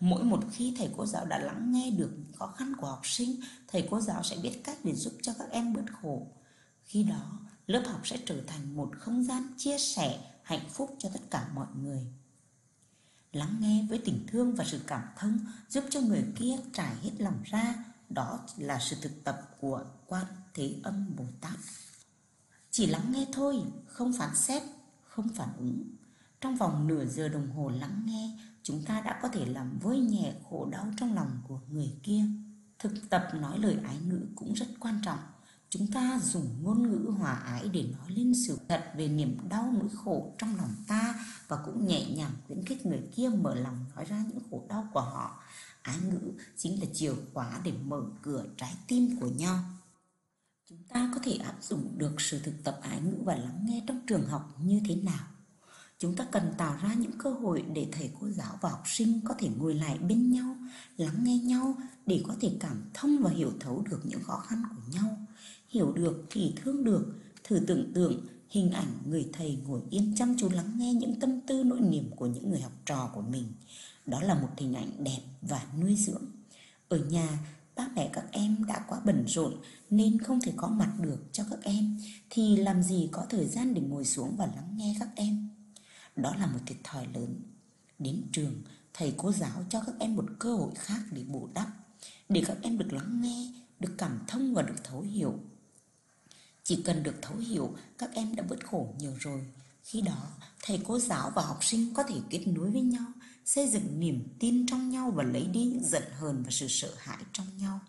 mỗi 0.00 0.24
một 0.24 0.44
khi 0.52 0.74
thầy 0.78 0.90
cô 0.96 1.06
giáo 1.06 1.26
đã 1.26 1.38
lắng 1.38 1.72
nghe 1.72 1.90
được 1.90 2.10
những 2.16 2.32
khó 2.32 2.46
khăn 2.46 2.72
của 2.80 2.86
học 2.86 3.06
sinh, 3.06 3.40
thầy 3.68 3.88
cô 3.90 4.00
giáo 4.00 4.22
sẽ 4.22 4.36
biết 4.42 4.60
cách 4.64 4.78
để 4.84 4.94
giúp 4.94 5.12
cho 5.22 5.32
các 5.38 5.50
em 5.50 5.72
bớt 5.72 5.84
khổ. 6.02 6.26
Khi 6.84 7.02
đó, 7.02 7.38
lớp 7.66 7.82
học 7.86 8.00
sẽ 8.04 8.18
trở 8.26 8.42
thành 8.46 8.76
một 8.76 8.90
không 8.98 9.24
gian 9.24 9.42
chia 9.56 9.78
sẻ 9.78 10.18
hạnh 10.42 10.68
phúc 10.70 10.96
cho 10.98 11.08
tất 11.12 11.20
cả 11.30 11.48
mọi 11.54 11.66
người. 11.82 12.06
Lắng 13.34 13.56
nghe 13.60 13.86
với 13.88 13.98
tình 14.04 14.26
thương 14.28 14.54
và 14.54 14.64
sự 14.64 14.80
cảm 14.86 15.02
thông 15.16 15.38
giúp 15.68 15.84
cho 15.90 16.00
người 16.00 16.24
kia 16.36 16.56
trải 16.72 16.94
hết 17.02 17.10
lòng 17.18 17.42
ra, 17.44 17.74
đó 18.08 18.40
là 18.58 18.78
sự 18.80 18.96
thực 19.02 19.24
tập 19.24 19.40
của 19.60 19.84
quan 20.06 20.24
thế 20.54 20.76
âm 20.82 21.16
Bồ 21.16 21.24
Tát. 21.40 21.58
Chỉ 22.70 22.86
lắng 22.86 23.12
nghe 23.12 23.26
thôi, 23.32 23.62
không 23.86 24.12
phán 24.18 24.36
xét, 24.36 24.62
không 25.04 25.28
phản 25.28 25.48
ứng. 25.58 25.82
Trong 26.40 26.56
vòng 26.56 26.86
nửa 26.86 27.06
giờ 27.06 27.28
đồng 27.28 27.50
hồ 27.50 27.68
lắng 27.68 28.02
nghe, 28.06 28.38
chúng 28.62 28.84
ta 28.84 29.00
đã 29.00 29.18
có 29.22 29.28
thể 29.28 29.46
làm 29.46 29.78
vơi 29.78 30.00
nhẹ 30.00 30.34
khổ 30.50 30.68
đau 30.72 30.86
trong 30.96 31.14
lòng 31.14 31.40
của 31.48 31.60
người 31.70 31.92
kia. 32.02 32.24
Thực 32.78 33.10
tập 33.10 33.28
nói 33.34 33.58
lời 33.58 33.78
ái 33.84 33.96
ngữ 34.06 34.20
cũng 34.36 34.52
rất 34.52 34.66
quan 34.80 35.00
trọng. 35.04 35.18
Chúng 35.74 35.86
ta 35.86 36.20
dùng 36.22 36.62
ngôn 36.62 36.90
ngữ 36.90 37.10
hòa 37.18 37.32
ái 37.32 37.68
để 37.72 37.82
nói 37.82 38.10
lên 38.10 38.32
sự 38.46 38.58
thật 38.68 38.92
về 38.96 39.08
niềm 39.08 39.38
đau 39.48 39.74
nỗi 39.78 39.88
khổ 40.04 40.34
trong 40.38 40.56
lòng 40.56 40.74
ta 40.88 41.14
và 41.48 41.56
cũng 41.64 41.86
nhẹ 41.86 42.10
nhàng 42.10 42.30
khuyến 42.46 42.64
khích 42.64 42.86
người 42.86 43.02
kia 43.14 43.28
mở 43.28 43.54
lòng 43.54 43.84
nói 43.94 44.04
ra 44.04 44.24
những 44.28 44.42
khổ 44.50 44.66
đau 44.68 44.88
của 44.92 45.00
họ. 45.00 45.42
Ái 45.82 45.96
ngữ 46.10 46.32
chính 46.56 46.80
là 46.80 46.86
chìa 46.92 47.12
khóa 47.32 47.60
để 47.64 47.72
mở 47.84 48.02
cửa 48.22 48.44
trái 48.56 48.74
tim 48.88 49.20
của 49.20 49.28
nhau. 49.28 49.58
Chúng 50.70 50.82
ta 50.88 51.10
có 51.14 51.20
thể 51.24 51.32
áp 51.32 51.56
dụng 51.62 51.98
được 51.98 52.20
sự 52.20 52.38
thực 52.38 52.64
tập 52.64 52.78
ái 52.82 53.00
ngữ 53.00 53.16
và 53.24 53.34
lắng 53.34 53.60
nghe 53.64 53.82
trong 53.86 54.00
trường 54.06 54.26
học 54.26 54.56
như 54.62 54.80
thế 54.88 54.96
nào? 54.96 55.26
Chúng 55.98 56.16
ta 56.16 56.26
cần 56.32 56.54
tạo 56.58 56.76
ra 56.82 56.94
những 56.94 57.18
cơ 57.18 57.30
hội 57.30 57.64
để 57.74 57.88
thầy 57.92 58.10
cô 58.20 58.28
giáo 58.30 58.58
và 58.60 58.70
học 58.70 58.82
sinh 58.86 59.20
có 59.24 59.34
thể 59.38 59.48
ngồi 59.56 59.74
lại 59.74 59.98
bên 59.98 60.30
nhau, 60.30 60.56
lắng 60.96 61.24
nghe 61.24 61.38
nhau 61.38 61.74
để 62.06 62.24
có 62.28 62.34
thể 62.40 62.56
cảm 62.60 62.82
thông 62.94 63.18
và 63.22 63.30
hiểu 63.30 63.52
thấu 63.60 63.84
được 63.90 64.00
những 64.04 64.22
khó 64.22 64.36
khăn 64.36 64.62
của 64.70 64.92
nhau. 64.92 65.18
Hiểu 65.74 65.92
được 65.92 66.24
thì 66.30 66.52
thương 66.56 66.84
được, 66.84 67.14
thử 67.44 67.60
tưởng 67.66 67.92
tượng 67.94 68.26
hình 68.48 68.70
ảnh 68.70 68.98
người 69.06 69.28
thầy 69.32 69.58
ngồi 69.66 69.80
yên 69.90 70.14
chăm 70.16 70.36
chú 70.38 70.48
lắng 70.50 70.72
nghe 70.76 70.94
những 70.94 71.20
tâm 71.20 71.40
tư 71.40 71.64
nỗi 71.64 71.80
niềm 71.80 72.10
của 72.16 72.26
những 72.26 72.50
người 72.50 72.60
học 72.60 72.72
trò 72.86 73.10
của 73.14 73.20
mình. 73.20 73.52
Đó 74.06 74.20
là 74.20 74.34
một 74.34 74.48
hình 74.56 74.74
ảnh 74.74 74.90
đẹp 75.04 75.20
và 75.42 75.66
nuôi 75.80 75.94
dưỡng. 75.94 76.24
Ở 76.88 76.98
nhà, 76.98 77.38
ba 77.76 77.88
mẹ 77.94 78.10
các 78.12 78.24
em 78.30 78.64
đã 78.68 78.84
quá 78.88 79.00
bận 79.04 79.24
rộn 79.26 79.54
nên 79.90 80.18
không 80.18 80.40
thể 80.40 80.52
có 80.56 80.68
mặt 80.68 80.92
được 81.00 81.18
cho 81.32 81.44
các 81.50 81.58
em 81.62 81.98
thì 82.30 82.56
làm 82.56 82.82
gì 82.82 83.08
có 83.12 83.26
thời 83.30 83.46
gian 83.46 83.74
để 83.74 83.80
ngồi 83.80 84.04
xuống 84.04 84.36
và 84.36 84.46
lắng 84.46 84.74
nghe 84.76 84.96
các 85.00 85.08
em 85.14 85.48
đó 86.16 86.34
là 86.38 86.46
một 86.46 86.58
thiệt 86.66 86.78
thòi 86.84 87.06
lớn. 87.14 87.40
Đến 87.98 88.22
trường, 88.32 88.62
thầy 88.94 89.14
cô 89.16 89.32
giáo 89.32 89.64
cho 89.68 89.80
các 89.86 89.94
em 89.98 90.16
một 90.16 90.24
cơ 90.38 90.56
hội 90.56 90.72
khác 90.74 91.00
để 91.12 91.24
bù 91.24 91.48
đắp, 91.54 91.68
để 92.28 92.42
các 92.46 92.56
em 92.62 92.78
được 92.78 92.92
lắng 92.92 93.20
nghe, 93.22 93.52
được 93.80 93.94
cảm 93.98 94.18
thông 94.26 94.54
và 94.54 94.62
được 94.62 94.84
thấu 94.84 95.00
hiểu. 95.00 95.38
Chỉ 96.64 96.82
cần 96.84 97.02
được 97.02 97.14
thấu 97.22 97.36
hiểu, 97.36 97.74
các 97.98 98.10
em 98.14 98.36
đã 98.36 98.42
bớt 98.42 98.66
khổ 98.66 98.94
nhiều 98.98 99.12
rồi. 99.20 99.46
Khi 99.82 100.00
đó, 100.00 100.28
thầy 100.62 100.80
cô 100.84 100.98
giáo 100.98 101.32
và 101.34 101.42
học 101.42 101.64
sinh 101.64 101.94
có 101.94 102.02
thể 102.02 102.16
kết 102.30 102.46
nối 102.46 102.70
với 102.70 102.82
nhau, 102.82 103.04
xây 103.44 103.68
dựng 103.68 104.00
niềm 104.00 104.28
tin 104.38 104.66
trong 104.66 104.90
nhau 104.90 105.10
và 105.10 105.22
lấy 105.22 105.46
đi 105.46 105.64
những 105.64 105.84
giận 105.84 106.02
hờn 106.18 106.42
và 106.42 106.50
sự 106.50 106.68
sợ 106.68 106.94
hãi 106.98 107.18
trong 107.32 107.46
nhau. 107.58 107.80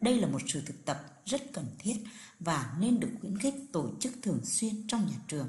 Đây 0.00 0.20
là 0.20 0.28
một 0.28 0.38
sự 0.46 0.62
thực 0.66 0.84
tập 0.84 1.22
rất 1.24 1.42
cần 1.52 1.66
thiết 1.78 1.96
và 2.40 2.76
nên 2.80 3.00
được 3.00 3.08
khuyến 3.20 3.38
khích 3.38 3.54
tổ 3.72 3.90
chức 4.00 4.12
thường 4.22 4.40
xuyên 4.44 4.86
trong 4.88 5.06
nhà 5.06 5.16
trường. 5.28 5.48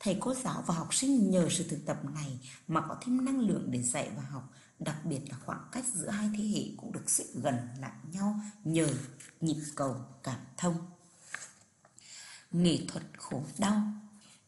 Thầy 0.00 0.16
cô 0.20 0.34
giáo 0.34 0.64
và 0.66 0.74
học 0.74 0.94
sinh 0.94 1.30
nhờ 1.30 1.48
sự 1.50 1.64
thực 1.68 1.86
tập 1.86 1.98
này 2.14 2.38
mà 2.68 2.80
có 2.80 2.96
thêm 3.00 3.24
năng 3.24 3.40
lượng 3.40 3.68
để 3.70 3.82
dạy 3.82 4.10
và 4.16 4.22
học, 4.22 4.52
đặc 4.78 5.04
biệt 5.04 5.20
là 5.28 5.36
khoảng 5.46 5.68
cách 5.72 5.84
giữa 5.94 6.08
hai 6.08 6.30
thế 6.38 6.44
hệ 6.44 6.62
cũng 6.76 6.92
được 6.92 7.10
sự 7.10 7.24
gần 7.34 7.54
lại 7.80 7.92
nhau 8.12 8.40
nhờ 8.64 8.88
nhịp 9.40 9.62
cầu 9.74 9.96
cảm 10.22 10.40
thông. 10.56 10.76
Nghệ 12.62 12.78
thuật 12.88 13.04
khổ 13.16 13.42
đau 13.58 13.82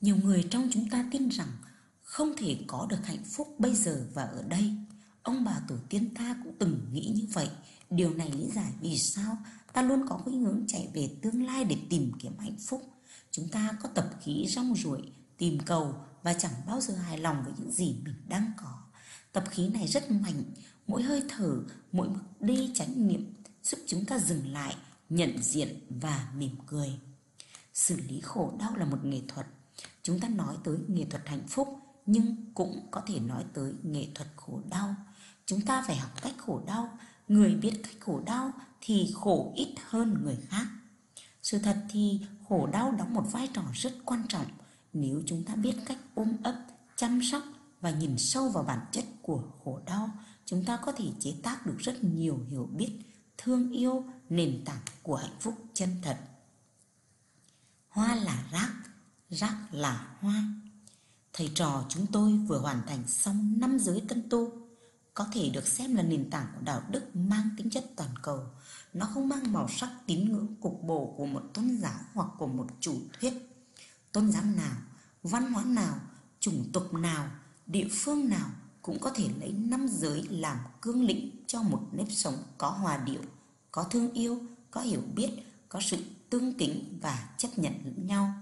Nhiều 0.00 0.16
người 0.16 0.48
trong 0.50 0.68
chúng 0.72 0.90
ta 0.90 1.08
tin 1.10 1.28
rằng 1.28 1.48
không 2.02 2.36
thể 2.36 2.56
có 2.66 2.86
được 2.90 3.06
hạnh 3.06 3.24
phúc 3.24 3.54
bây 3.58 3.74
giờ 3.74 4.06
và 4.14 4.22
ở 4.22 4.42
đây. 4.48 4.74
Ông 5.22 5.44
bà 5.44 5.60
tổ 5.68 5.74
tiên 5.88 6.14
ta 6.14 6.36
cũng 6.44 6.54
từng 6.58 6.80
nghĩ 6.92 7.12
như 7.14 7.26
vậy. 7.32 7.48
Điều 7.90 8.14
này 8.14 8.30
lý 8.30 8.50
giải 8.50 8.72
vì 8.80 8.98
sao 8.98 9.36
ta 9.72 9.82
luôn 9.82 10.08
có 10.08 10.16
khuynh 10.16 10.44
hướng 10.44 10.64
chạy 10.68 10.88
về 10.94 11.10
tương 11.22 11.46
lai 11.46 11.64
để 11.64 11.76
tìm 11.90 12.12
kiếm 12.18 12.32
hạnh 12.38 12.56
phúc. 12.66 12.82
Chúng 13.30 13.48
ta 13.48 13.70
có 13.82 13.88
tập 13.88 14.10
khí 14.22 14.46
rong 14.48 14.74
ruổi, 14.74 15.02
tìm 15.38 15.58
cầu 15.66 15.94
và 16.22 16.34
chẳng 16.34 16.52
bao 16.66 16.80
giờ 16.80 16.94
hài 16.94 17.18
lòng 17.18 17.42
với 17.44 17.52
những 17.58 17.72
gì 17.72 17.96
mình 18.04 18.14
đang 18.28 18.52
có. 18.56 18.78
Tập 19.32 19.44
khí 19.50 19.68
này 19.68 19.86
rất 19.86 20.10
mạnh, 20.10 20.42
mỗi 20.86 21.02
hơi 21.02 21.22
thở, 21.28 21.62
mỗi 21.92 22.08
bước 22.08 22.40
đi 22.40 22.70
chánh 22.74 23.08
niệm 23.08 23.34
giúp 23.62 23.78
chúng 23.86 24.04
ta 24.04 24.18
dừng 24.18 24.52
lại, 24.52 24.76
nhận 25.08 25.42
diện 25.42 25.80
và 26.00 26.32
mỉm 26.36 26.56
cười. 26.66 26.98
Xử 27.78 27.96
lý 28.08 28.20
khổ 28.20 28.52
đau 28.58 28.76
là 28.76 28.84
một 28.84 29.04
nghệ 29.04 29.20
thuật. 29.28 29.46
Chúng 30.02 30.20
ta 30.20 30.28
nói 30.28 30.56
tới 30.64 30.76
nghệ 30.88 31.06
thuật 31.10 31.28
hạnh 31.28 31.46
phúc 31.48 31.68
nhưng 32.06 32.36
cũng 32.54 32.88
có 32.90 33.02
thể 33.06 33.20
nói 33.20 33.44
tới 33.52 33.74
nghệ 33.82 34.08
thuật 34.14 34.28
khổ 34.36 34.60
đau. 34.70 34.94
Chúng 35.46 35.60
ta 35.60 35.84
phải 35.86 35.96
học 35.96 36.10
cách 36.22 36.34
khổ 36.38 36.62
đau, 36.66 36.98
người 37.28 37.54
biết 37.54 37.80
cách 37.82 37.96
khổ 38.00 38.20
đau 38.26 38.52
thì 38.80 39.12
khổ 39.14 39.52
ít 39.56 39.74
hơn 39.88 40.20
người 40.22 40.38
khác. 40.48 40.66
Sự 41.42 41.58
thật 41.58 41.76
thì 41.90 42.20
khổ 42.48 42.66
đau 42.66 42.92
đóng 42.92 43.14
một 43.14 43.24
vai 43.32 43.48
trò 43.54 43.62
rất 43.74 43.92
quan 44.04 44.22
trọng 44.28 44.46
nếu 44.92 45.22
chúng 45.26 45.44
ta 45.44 45.54
biết 45.54 45.74
cách 45.86 45.98
ôm 46.14 46.36
ấp, 46.42 46.56
chăm 46.96 47.20
sóc 47.22 47.42
và 47.80 47.90
nhìn 47.90 48.18
sâu 48.18 48.48
vào 48.48 48.64
bản 48.64 48.86
chất 48.92 49.04
của 49.22 49.42
khổ 49.64 49.80
đau, 49.86 50.10
chúng 50.44 50.64
ta 50.64 50.76
có 50.76 50.92
thể 50.92 51.04
chế 51.20 51.34
tác 51.42 51.66
được 51.66 51.76
rất 51.78 52.04
nhiều 52.04 52.40
hiểu 52.50 52.68
biết, 52.72 52.90
thương 53.38 53.70
yêu, 53.70 54.04
nền 54.28 54.62
tảng 54.64 54.82
của 55.02 55.16
hạnh 55.16 55.36
phúc 55.40 55.54
chân 55.74 55.88
thật. 56.02 56.16
Hoa 57.98 58.14
là 58.14 58.44
rác, 58.52 58.72
rác 59.30 59.56
là 59.72 60.16
hoa. 60.20 60.44
Thầy 61.32 61.50
trò 61.54 61.84
chúng 61.88 62.06
tôi 62.12 62.32
vừa 62.32 62.58
hoàn 62.58 62.82
thành 62.86 63.08
xong 63.08 63.54
năm 63.60 63.78
giới 63.78 64.02
tân 64.08 64.28
tu, 64.30 64.52
có 65.14 65.26
thể 65.32 65.50
được 65.50 65.66
xem 65.66 65.94
là 65.94 66.02
nền 66.02 66.30
tảng 66.30 66.46
của 66.54 66.60
đạo 66.60 66.82
đức 66.90 67.16
mang 67.16 67.50
tính 67.56 67.70
chất 67.70 67.84
toàn 67.96 68.10
cầu. 68.22 68.40
Nó 68.92 69.06
không 69.14 69.28
mang 69.28 69.52
màu 69.52 69.68
sắc 69.68 69.90
tín 70.06 70.32
ngưỡng 70.32 70.54
cục 70.60 70.82
bộ 70.82 71.14
của 71.16 71.26
một 71.26 71.42
tôn 71.54 71.78
giáo 71.80 72.00
hoặc 72.14 72.28
của 72.38 72.46
một 72.46 72.66
chủ 72.80 73.00
thuyết. 73.20 73.32
Tôn 74.12 74.32
giáo 74.32 74.44
nào 74.44 74.76
văn 75.22 75.52
hóa 75.52 75.64
nào, 75.64 76.00
chủng 76.40 76.70
tộc 76.72 76.94
nào, 76.94 77.30
địa 77.66 77.88
phương 77.90 78.28
nào 78.28 78.50
cũng 78.82 78.98
có 79.00 79.10
thể 79.10 79.28
lấy 79.40 79.52
năm 79.52 79.86
giới 79.88 80.22
làm 80.30 80.56
cương 80.80 81.02
lĩnh 81.02 81.44
cho 81.46 81.62
một 81.62 81.88
nếp 81.92 82.06
sống 82.10 82.36
có 82.58 82.70
hòa 82.70 82.96
điệu, 82.96 83.22
có 83.70 83.84
thương 83.84 84.12
yêu, 84.12 84.42
có 84.70 84.80
hiểu 84.80 85.02
biết, 85.14 85.30
có 85.68 85.80
sự 85.82 86.04
tương 86.30 86.54
kính 86.54 86.98
và 87.02 87.28
chấp 87.38 87.48
nhận 87.56 87.72
lẫn 87.84 88.06
nhau. 88.06 88.32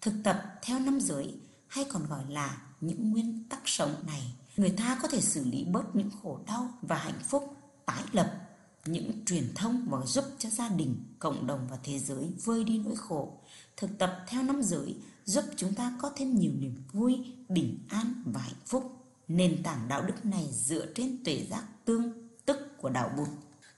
Thực 0.00 0.14
tập 0.24 0.42
theo 0.62 0.78
năm 0.78 1.00
giới 1.00 1.34
hay 1.68 1.84
còn 1.84 2.06
gọi 2.06 2.24
là 2.28 2.62
những 2.80 3.10
nguyên 3.10 3.44
tắc 3.48 3.60
sống 3.64 3.94
này, 4.06 4.34
người 4.56 4.70
ta 4.70 4.98
có 5.02 5.08
thể 5.08 5.20
xử 5.20 5.44
lý 5.44 5.64
bớt 5.64 5.96
những 5.96 6.10
khổ 6.22 6.40
đau 6.46 6.68
và 6.82 6.96
hạnh 6.96 7.20
phúc, 7.28 7.56
tái 7.86 8.02
lập 8.12 8.38
những 8.86 9.24
truyền 9.24 9.52
thông 9.54 9.86
và 9.90 10.06
giúp 10.06 10.24
cho 10.38 10.50
gia 10.50 10.68
đình, 10.68 10.96
cộng 11.18 11.46
đồng 11.46 11.66
và 11.70 11.78
thế 11.82 11.98
giới 11.98 12.30
vơi 12.44 12.64
đi 12.64 12.78
nỗi 12.78 12.96
khổ. 12.96 13.40
Thực 13.76 13.98
tập 13.98 14.24
theo 14.28 14.42
năm 14.42 14.62
giới 14.62 14.96
giúp 15.24 15.44
chúng 15.56 15.74
ta 15.74 15.96
có 16.02 16.12
thêm 16.16 16.38
nhiều 16.38 16.52
niềm 16.58 16.82
vui, 16.92 17.32
bình 17.48 17.78
an 17.88 18.22
và 18.26 18.40
hạnh 18.40 18.62
phúc. 18.66 18.98
Nền 19.28 19.62
tảng 19.62 19.88
đạo 19.88 20.02
đức 20.02 20.24
này 20.24 20.48
dựa 20.52 20.86
trên 20.94 21.24
tuệ 21.24 21.46
giác 21.50 21.64
tương 21.84 22.28
tức 22.44 22.58
của 22.78 22.88
đạo 22.88 23.10
Bụt. 23.16 23.28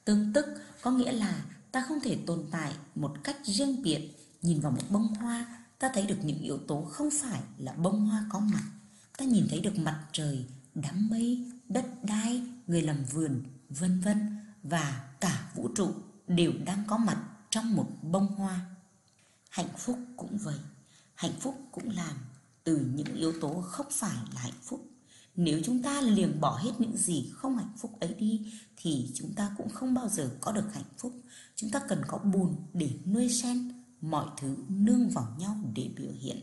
Tương 0.04 0.32
tức 0.32 0.46
có 0.82 0.90
nghĩa 0.90 1.12
là 1.12 1.44
ta 1.74 1.84
không 1.88 2.00
thể 2.00 2.18
tồn 2.26 2.44
tại 2.50 2.74
một 2.94 3.14
cách 3.24 3.36
riêng 3.44 3.82
biệt. 3.82 4.10
Nhìn 4.42 4.60
vào 4.60 4.72
một 4.72 4.82
bông 4.90 5.14
hoa, 5.14 5.64
ta 5.78 5.90
thấy 5.94 6.06
được 6.06 6.18
những 6.24 6.38
yếu 6.38 6.58
tố 6.58 6.82
không 6.82 7.08
phải 7.22 7.40
là 7.58 7.72
bông 7.72 8.06
hoa 8.06 8.26
có 8.30 8.40
mặt. 8.40 8.64
Ta 9.18 9.24
nhìn 9.24 9.46
thấy 9.50 9.60
được 9.60 9.78
mặt 9.78 10.06
trời, 10.12 10.46
đám 10.74 11.08
mây, 11.10 11.52
đất 11.68 11.86
đai, 12.02 12.42
người 12.66 12.82
làm 12.82 13.04
vườn, 13.04 13.42
vân 13.68 14.00
vân 14.00 14.36
và 14.62 15.14
cả 15.20 15.50
vũ 15.54 15.68
trụ 15.76 15.94
đều 16.28 16.52
đang 16.64 16.84
có 16.86 16.96
mặt 16.96 17.22
trong 17.50 17.76
một 17.76 17.90
bông 18.02 18.26
hoa. 18.26 18.60
Hạnh 19.50 19.68
phúc 19.78 19.98
cũng 20.16 20.38
vậy 20.38 20.58
hạnh 21.14 21.40
phúc 21.40 21.54
cũng 21.72 21.90
làm 21.90 22.16
từ 22.64 22.76
những 22.94 23.14
yếu 23.14 23.40
tố 23.40 23.60
không 23.60 23.86
phải 23.90 24.16
là 24.34 24.40
hạnh 24.40 24.60
phúc 24.62 24.80
nếu 25.36 25.60
chúng 25.64 25.82
ta 25.82 26.00
liềng 26.00 26.40
bỏ 26.40 26.56
hết 26.56 26.70
những 26.78 26.96
gì 26.96 27.30
không 27.34 27.56
hạnh 27.56 27.72
phúc 27.78 28.00
ấy 28.00 28.14
đi 28.14 28.52
thì 28.76 29.10
chúng 29.14 29.34
ta 29.34 29.54
cũng 29.58 29.68
không 29.68 29.94
bao 29.94 30.08
giờ 30.08 30.30
có 30.40 30.52
được 30.52 30.74
hạnh 30.74 30.90
phúc. 30.98 31.12
Chúng 31.56 31.70
ta 31.70 31.80
cần 31.88 32.02
có 32.06 32.18
bùn 32.18 32.56
để 32.72 32.90
nuôi 33.06 33.28
sen, 33.28 33.72
mọi 34.00 34.26
thứ 34.36 34.56
nương 34.68 35.10
vào 35.10 35.36
nhau 35.38 35.56
để 35.74 35.90
biểu 35.96 36.12
hiện. 36.20 36.40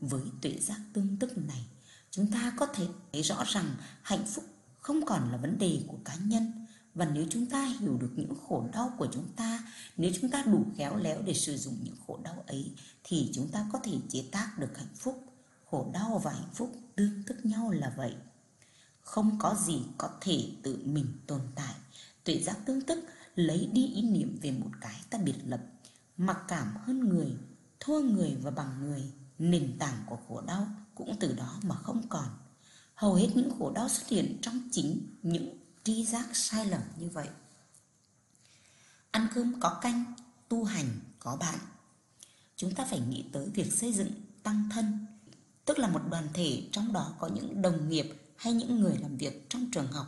Với 0.00 0.22
tuệ 0.42 0.58
giác 0.60 0.80
tương 0.92 1.16
tức 1.16 1.38
này, 1.38 1.64
chúng 2.10 2.30
ta 2.30 2.52
có 2.56 2.66
thể 2.66 2.86
thấy 3.12 3.22
rõ 3.22 3.44
rằng 3.46 3.66
hạnh 4.02 4.26
phúc 4.26 4.44
không 4.80 5.06
còn 5.06 5.32
là 5.32 5.36
vấn 5.36 5.58
đề 5.58 5.82
của 5.86 5.98
cá 6.04 6.14
nhân 6.14 6.52
và 6.94 7.04
nếu 7.14 7.26
chúng 7.30 7.46
ta 7.46 7.64
hiểu 7.80 7.98
được 8.00 8.10
những 8.16 8.34
khổ 8.48 8.68
đau 8.72 8.92
của 8.98 9.08
chúng 9.12 9.28
ta 9.36 9.64
nếu 9.96 10.12
chúng 10.20 10.30
ta 10.30 10.42
đủ 10.42 10.64
khéo 10.76 10.96
léo 10.96 11.22
để 11.22 11.34
sử 11.34 11.56
dụng 11.56 11.74
những 11.82 11.94
khổ 12.06 12.18
đau 12.24 12.44
ấy 12.46 12.72
thì 13.04 13.30
chúng 13.34 13.48
ta 13.48 13.66
có 13.72 13.78
thể 13.84 13.92
chế 14.08 14.24
tác 14.32 14.58
được 14.58 14.78
hạnh 14.78 14.94
phúc 14.96 15.27
khổ 15.70 15.90
đau 15.92 16.20
và 16.24 16.32
hạnh 16.32 16.50
phúc 16.54 16.72
tương 16.96 17.22
tức 17.26 17.46
nhau 17.46 17.70
là 17.70 17.92
vậy. 17.96 18.14
Không 19.00 19.38
có 19.38 19.54
gì 19.66 19.82
có 19.98 20.10
thể 20.20 20.50
tự 20.62 20.82
mình 20.84 21.06
tồn 21.26 21.40
tại. 21.54 21.74
Tuệ 22.24 22.38
giác 22.38 22.56
tương 22.66 22.80
tức 22.80 23.04
lấy 23.34 23.70
đi 23.72 23.86
ý 23.86 24.02
niệm 24.02 24.38
về 24.42 24.50
một 24.50 24.70
cái 24.80 25.00
ta 25.10 25.18
biệt 25.18 25.36
lập, 25.46 25.60
mặc 26.16 26.38
cảm 26.48 26.76
hơn 26.84 27.08
người, 27.08 27.32
thua 27.80 28.00
người 28.00 28.36
và 28.42 28.50
bằng 28.50 28.80
người, 28.80 29.12
nền 29.38 29.78
tảng 29.78 30.04
của 30.06 30.18
khổ 30.28 30.40
đau 30.40 30.68
cũng 30.94 31.16
từ 31.20 31.34
đó 31.34 31.60
mà 31.62 31.74
không 31.74 32.08
còn. 32.08 32.28
Hầu 32.94 33.14
hết 33.14 33.28
những 33.34 33.58
khổ 33.58 33.72
đau 33.74 33.88
xuất 33.88 34.08
hiện 34.08 34.38
trong 34.42 34.68
chính 34.72 35.16
những 35.22 35.58
tri 35.84 36.04
giác 36.04 36.36
sai 36.36 36.66
lầm 36.66 36.82
như 36.98 37.08
vậy. 37.08 37.28
Ăn 39.10 39.28
cơm 39.34 39.60
có 39.60 39.78
canh, 39.82 40.04
tu 40.48 40.64
hành 40.64 40.88
có 41.18 41.36
bạn. 41.36 41.58
Chúng 42.56 42.74
ta 42.74 42.84
phải 42.84 43.00
nghĩ 43.00 43.24
tới 43.32 43.48
việc 43.54 43.72
xây 43.72 43.92
dựng 43.92 44.10
tăng 44.42 44.68
thân 44.72 45.06
tức 45.68 45.78
là 45.78 45.88
một 45.88 46.00
đoàn 46.10 46.28
thể, 46.34 46.62
trong 46.72 46.92
đó 46.92 47.14
có 47.18 47.26
những 47.26 47.62
đồng 47.62 47.88
nghiệp 47.88 48.12
hay 48.36 48.52
những 48.52 48.80
người 48.80 48.98
làm 48.98 49.16
việc 49.16 49.50
trong 49.50 49.70
trường 49.70 49.92
học. 49.92 50.06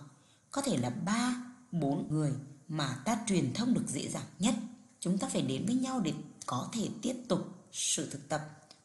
Có 0.50 0.62
thể 0.62 0.76
là 0.76 0.90
ba, 0.90 1.35
bốn 1.73 2.07
người 2.11 2.33
mà 2.69 3.02
ta 3.05 3.19
truyền 3.26 3.55
thông 3.55 3.75
được 3.75 3.85
dễ 3.88 4.09
dàng 4.09 4.26
nhất. 4.38 4.55
Chúng 5.00 5.19
ta 5.19 5.29
phải 5.29 5.43
đến 5.43 5.67
với 5.67 5.75
nhau 5.75 6.00
để 6.00 6.14
có 6.47 6.69
thể 6.73 6.88
tiếp 7.02 7.17
tục 7.29 7.40
sự 7.73 8.11
thực 8.11 8.29
tập. 8.29 8.40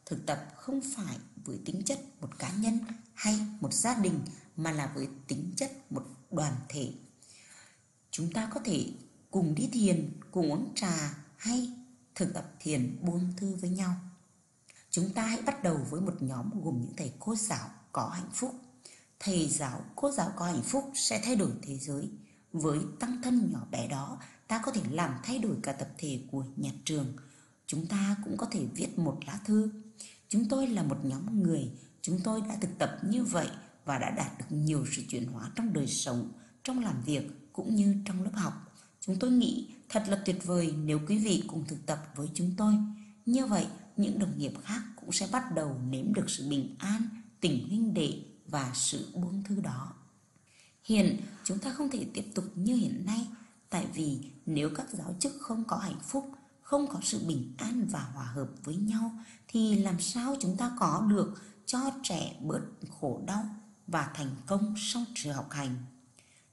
Thực 0.06 0.26
tập 0.26 0.46
không 0.56 0.80
phải 0.96 1.16
với 1.44 1.58
tính 1.64 1.82
chất 1.84 1.98
một 2.20 2.38
cá 2.38 2.52
nhân 2.52 2.78
hay 3.14 3.40
một 3.60 3.72
gia 3.72 3.94
đình, 3.94 4.20
mà 4.56 4.72
là 4.72 4.92
với 4.94 5.08
tính 5.28 5.52
chất 5.56 5.92
một 5.92 6.04
đoàn 6.30 6.54
thể. 6.68 6.92
Chúng 8.10 8.32
ta 8.32 8.50
có 8.54 8.60
thể 8.64 8.86
cùng 9.30 9.54
đi 9.54 9.68
thiền, 9.72 10.10
cùng 10.30 10.52
uống 10.52 10.72
trà 10.74 11.14
hay 11.36 11.72
thực 12.14 12.34
tập 12.34 12.52
thiền 12.60 12.96
buông 13.02 13.32
thư 13.36 13.54
với 13.54 13.70
nhau 13.70 13.96
chúng 14.96 15.10
ta 15.10 15.22
hãy 15.22 15.42
bắt 15.42 15.62
đầu 15.62 15.78
với 15.90 16.00
một 16.00 16.22
nhóm 16.22 16.50
gồm 16.64 16.80
những 16.80 16.96
thầy 16.96 17.12
cô 17.18 17.34
giáo 17.36 17.68
có 17.92 18.08
hạnh 18.08 18.30
phúc. 18.32 18.54
Thầy 19.20 19.48
giáo, 19.48 19.84
cô 19.94 20.10
giáo 20.10 20.32
có 20.36 20.44
hạnh 20.44 20.62
phúc 20.62 20.90
sẽ 20.94 21.20
thay 21.24 21.36
đổi 21.36 21.50
thế 21.62 21.78
giới. 21.78 22.10
Với 22.52 22.78
tăng 23.00 23.22
thân 23.22 23.52
nhỏ 23.52 23.66
bé 23.70 23.88
đó, 23.88 24.18
ta 24.48 24.60
có 24.64 24.72
thể 24.72 24.80
làm 24.90 25.14
thay 25.22 25.38
đổi 25.38 25.56
cả 25.62 25.72
tập 25.72 25.88
thể 25.98 26.20
của 26.30 26.44
nhà 26.56 26.70
trường. 26.84 27.06
Chúng 27.66 27.86
ta 27.86 28.16
cũng 28.24 28.36
có 28.36 28.46
thể 28.50 28.64
viết 28.74 28.98
một 28.98 29.18
lá 29.26 29.40
thư. 29.44 29.70
Chúng 30.28 30.48
tôi 30.48 30.66
là 30.66 30.82
một 30.82 30.98
nhóm 31.02 31.42
người. 31.42 31.70
Chúng 32.02 32.20
tôi 32.24 32.40
đã 32.48 32.56
thực 32.60 32.78
tập 32.78 32.98
như 33.02 33.24
vậy 33.24 33.48
và 33.84 33.98
đã 33.98 34.10
đạt 34.10 34.38
được 34.38 34.56
nhiều 34.56 34.86
sự 34.92 35.02
chuyển 35.08 35.26
hóa 35.26 35.50
trong 35.56 35.72
đời 35.72 35.86
sống, 35.86 36.32
trong 36.64 36.84
làm 36.84 37.02
việc 37.02 37.52
cũng 37.52 37.74
như 37.74 37.96
trong 38.04 38.22
lớp 38.22 38.34
học. 38.34 38.52
Chúng 39.00 39.18
tôi 39.18 39.30
nghĩ 39.30 39.74
thật 39.88 40.04
là 40.08 40.22
tuyệt 40.24 40.44
vời 40.44 40.74
nếu 40.84 41.00
quý 41.08 41.18
vị 41.18 41.44
cùng 41.46 41.64
thực 41.64 41.86
tập 41.86 41.98
với 42.16 42.28
chúng 42.34 42.54
tôi. 42.56 42.74
Như 43.26 43.46
vậy 43.46 43.66
những 43.96 44.18
đồng 44.18 44.38
nghiệp 44.38 44.52
khác 44.64 44.82
cũng 44.96 45.12
sẽ 45.12 45.28
bắt 45.32 45.54
đầu 45.54 45.80
nếm 45.90 46.14
được 46.14 46.30
sự 46.30 46.48
bình 46.48 46.76
an, 46.78 47.08
tình 47.40 47.68
huynh 47.68 47.94
đệ 47.94 48.22
và 48.46 48.70
sự 48.74 49.08
buông 49.14 49.42
thư 49.42 49.60
đó. 49.60 49.92
Hiện 50.84 51.20
chúng 51.44 51.58
ta 51.58 51.72
không 51.72 51.90
thể 51.90 52.06
tiếp 52.14 52.24
tục 52.34 52.44
như 52.54 52.74
hiện 52.74 53.06
nay, 53.06 53.26
tại 53.70 53.86
vì 53.94 54.18
nếu 54.46 54.70
các 54.74 54.86
giáo 54.90 55.16
chức 55.20 55.32
không 55.40 55.64
có 55.64 55.76
hạnh 55.76 56.00
phúc, 56.02 56.30
không 56.62 56.86
có 56.86 57.00
sự 57.02 57.26
bình 57.26 57.54
an 57.58 57.86
và 57.90 58.00
hòa 58.00 58.24
hợp 58.24 58.48
với 58.64 58.76
nhau, 58.76 59.10
thì 59.48 59.78
làm 59.78 60.00
sao 60.00 60.36
chúng 60.40 60.56
ta 60.56 60.76
có 60.78 61.06
được 61.10 61.42
cho 61.66 61.90
trẻ 62.02 62.36
bớt 62.40 62.60
khổ 63.00 63.22
đau 63.26 63.44
và 63.86 64.10
thành 64.14 64.30
công 64.46 64.74
trong 64.92 65.04
trường 65.14 65.34
học 65.34 65.50
hành? 65.50 65.76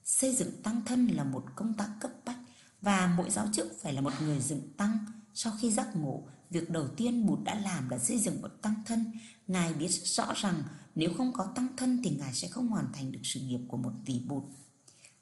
Xây 0.04 0.36
dựng 0.36 0.62
tăng 0.64 0.82
thân 0.86 1.08
là 1.08 1.24
một 1.24 1.46
công 1.56 1.74
tác 1.74 1.90
cấp 2.00 2.12
bách 2.26 2.40
và 2.82 3.14
mỗi 3.18 3.30
giáo 3.30 3.48
chức 3.54 3.78
phải 3.82 3.94
là 3.94 4.02
một 4.02 4.14
người 4.22 4.40
dựng 4.40 4.74
tăng 4.78 4.98
sau 5.34 5.54
khi 5.60 5.72
giác 5.72 5.96
ngộ 5.96 6.24
việc 6.54 6.70
đầu 6.70 6.88
tiên 6.88 7.26
bụt 7.26 7.40
đã 7.44 7.60
làm 7.60 7.90
là 7.90 8.00
xây 8.00 8.20
dựng 8.20 8.42
một 8.42 8.62
tăng 8.62 8.76
thân. 8.86 9.12
Ngài 9.48 9.74
biết 9.74 9.90
rõ 9.90 10.34
rằng 10.36 10.64
nếu 10.96 11.14
không 11.18 11.34
có 11.34 11.52
tăng 11.56 11.68
thân 11.78 12.00
thì 12.04 12.10
ngài 12.10 12.34
sẽ 12.34 12.48
không 12.48 12.68
hoàn 12.68 12.86
thành 12.94 13.12
được 13.12 13.20
sự 13.24 13.40
nghiệp 13.40 13.60
của 13.68 13.78
một 13.78 13.92
vị 14.06 14.22
bụt. 14.28 14.44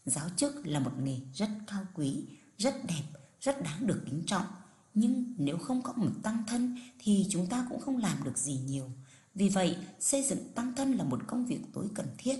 Giáo 0.06 0.30
chức 0.38 0.68
là 0.68 0.80
một 0.80 0.92
nghề 1.04 1.20
rất 1.34 1.50
cao 1.68 1.86
quý 1.94 2.26
rất 2.58 2.76
đẹp 2.88 3.04
rất 3.42 3.64
đáng 3.64 3.88
được 3.88 4.02
kính 4.06 4.24
trọng. 4.26 4.46
Nhưng 4.94 5.34
nếu 5.38 5.58
không 5.58 5.82
có 5.82 5.94
một 5.94 6.12
tăng 6.24 6.44
thân 6.48 6.78
thì 7.00 7.28
chúng 7.30 7.48
ta 7.48 7.66
cũng 7.70 7.80
không 7.80 7.98
làm 7.98 8.24
được 8.24 8.38
gì 8.38 8.60
nhiều. 8.68 8.92
Vì 9.36 9.50
vậy 9.50 9.78
xây 10.00 10.24
dựng 10.24 10.54
tăng 10.56 10.76
thân 10.76 10.92
là 10.94 11.04
một 11.04 11.22
công 11.28 11.46
việc 11.46 11.60
tối 11.74 11.90
cần 11.96 12.08
thiết. 12.18 12.36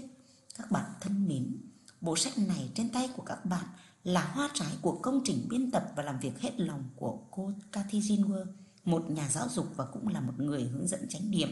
Các 0.58 0.72
bạn 0.72 0.92
thân 1.02 1.28
mến 1.28 1.58
bộ 2.02 2.16
sách 2.16 2.38
này 2.38 2.70
trên 2.76 2.90
tay 2.90 3.10
của 3.16 3.24
các 3.24 3.46
bạn 3.46 3.66
là 4.04 4.32
hoa 4.34 4.50
trái 4.54 4.72
của 4.82 5.00
công 5.02 5.22
trình 5.26 5.48
biên 5.50 5.72
tập 5.72 5.92
và 5.96 6.04
làm 6.04 6.20
việc 6.20 6.40
hết 6.40 6.60
lòng 6.60 6.84
của 6.96 7.20
cô 7.32 7.52
Cathy 7.72 8.00
Zinwer, 8.00 8.46
một 8.86 9.10
nhà 9.10 9.30
giáo 9.30 9.50
dục 9.50 9.68
và 9.76 9.86
cũng 9.86 10.08
là 10.08 10.20
một 10.20 10.34
người 10.38 10.64
hướng 10.64 10.88
dẫn 10.88 11.08
chánh 11.10 11.32
niệm. 11.32 11.50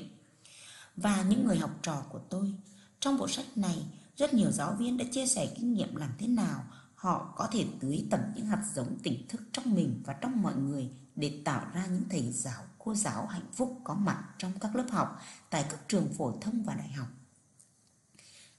Và 0.96 1.24
những 1.24 1.48
người 1.48 1.58
học 1.58 1.72
trò 1.82 2.04
của 2.10 2.20
tôi, 2.30 2.54
trong 3.00 3.18
bộ 3.18 3.28
sách 3.28 3.46
này, 3.56 3.86
rất 4.16 4.34
nhiều 4.34 4.52
giáo 4.52 4.76
viên 4.80 4.98
đã 4.98 5.06
chia 5.12 5.28
sẻ 5.28 5.54
kinh 5.56 5.74
nghiệm 5.74 5.96
làm 5.96 6.12
thế 6.18 6.28
nào 6.28 6.64
họ 7.00 7.34
có 7.38 7.48
thể 7.52 7.66
tưới 7.80 8.08
tẩm 8.12 8.20
những 8.36 8.46
hạt 8.46 8.64
giống 8.74 8.98
tỉnh 9.04 9.28
thức 9.28 9.42
trong 9.54 9.76
mình 9.76 10.02
và 10.06 10.14
trong 10.14 10.42
mọi 10.42 10.56
người 10.56 10.90
để 11.16 11.42
tạo 11.46 11.66
ra 11.74 11.86
những 11.86 12.04
thầy 12.10 12.32
giáo, 12.32 12.64
cô 12.78 12.96
giáo 12.96 13.28
hạnh 13.28 13.52
phúc 13.54 13.82
có 13.84 13.96
mặt 13.96 14.24
trong 14.38 14.52
các 14.60 14.76
lớp 14.76 14.86
học 14.92 15.22
tại 15.50 15.66
các 15.70 15.80
trường 15.88 16.14
phổ 16.14 16.38
thông 16.42 16.64
và 16.64 16.76
đại 16.76 16.92
học. 16.92 17.08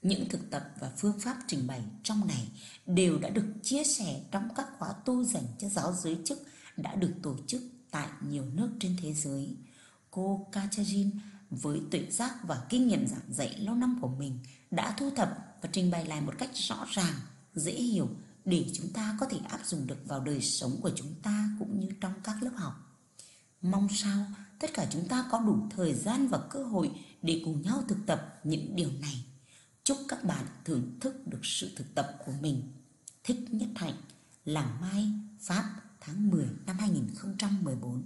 Những 0.02 0.28
thực 0.28 0.50
tập 0.50 0.64
và 0.80 0.92
phương 0.96 1.20
pháp 1.20 1.36
trình 1.46 1.66
bày 1.66 1.84
trong 2.02 2.26
này 2.26 2.48
đều 2.86 3.18
đã 3.18 3.28
được 3.28 3.46
chia 3.62 3.84
sẻ 3.84 4.20
trong 4.30 4.48
các 4.56 4.66
khóa 4.78 4.92
tu 5.04 5.24
dành 5.24 5.46
cho 5.58 5.68
giáo 5.68 5.92
giới 5.92 6.18
chức 6.24 6.38
đã 6.76 6.94
được 6.94 7.12
tổ 7.22 7.36
chức 7.46 7.62
tại 7.90 8.08
nhiều 8.28 8.44
nước 8.54 8.70
trên 8.80 8.96
thế 9.02 9.14
giới. 9.14 9.56
Cô 10.10 10.46
Kacharin 10.52 11.10
với 11.50 11.80
tự 11.90 12.10
giác 12.10 12.34
và 12.42 12.66
kinh 12.68 12.88
nghiệm 12.88 13.06
giảng 13.06 13.32
dạy 13.34 13.58
lâu 13.58 13.74
năm 13.74 13.98
của 14.00 14.08
mình 14.08 14.38
đã 14.70 14.94
thu 14.98 15.10
thập 15.16 15.38
và 15.62 15.68
trình 15.72 15.90
bày 15.90 16.06
lại 16.06 16.20
một 16.20 16.34
cách 16.38 16.50
rõ 16.54 16.86
ràng, 16.90 17.14
dễ 17.54 17.72
hiểu 17.72 18.08
để 18.44 18.66
chúng 18.72 18.92
ta 18.92 19.16
có 19.20 19.26
thể 19.26 19.38
áp 19.48 19.60
dụng 19.64 19.86
được 19.86 19.98
vào 20.06 20.20
đời 20.20 20.40
sống 20.40 20.76
của 20.82 20.90
chúng 20.96 21.14
ta 21.22 21.50
cũng 21.58 21.80
như 21.80 21.88
trong 22.00 22.12
các 22.24 22.42
lớp 22.42 22.52
học. 22.54 22.72
Mong 23.62 23.88
sao 23.88 24.26
tất 24.58 24.70
cả 24.74 24.86
chúng 24.90 25.08
ta 25.08 25.24
có 25.30 25.40
đủ 25.40 25.68
thời 25.70 25.94
gian 25.94 26.28
và 26.28 26.38
cơ 26.50 26.64
hội 26.64 26.90
để 27.22 27.42
cùng 27.44 27.62
nhau 27.62 27.84
thực 27.88 27.98
tập 28.06 28.40
những 28.44 28.76
điều 28.76 28.90
này. 29.00 29.24
Chúc 29.84 29.98
các 30.08 30.24
bạn 30.24 30.44
thưởng 30.64 30.98
thức 31.00 31.26
được 31.26 31.40
sự 31.42 31.70
thực 31.76 31.94
tập 31.94 32.16
của 32.26 32.32
mình. 32.40 32.62
Thích 33.24 33.40
Nhất 33.50 33.68
Hạnh, 33.76 33.94
Làng 34.44 34.80
Mai, 34.80 35.06
Pháp, 35.40 35.64
tháng 36.00 36.30
10 36.30 36.46
năm 36.66 36.76
2014 36.78 38.02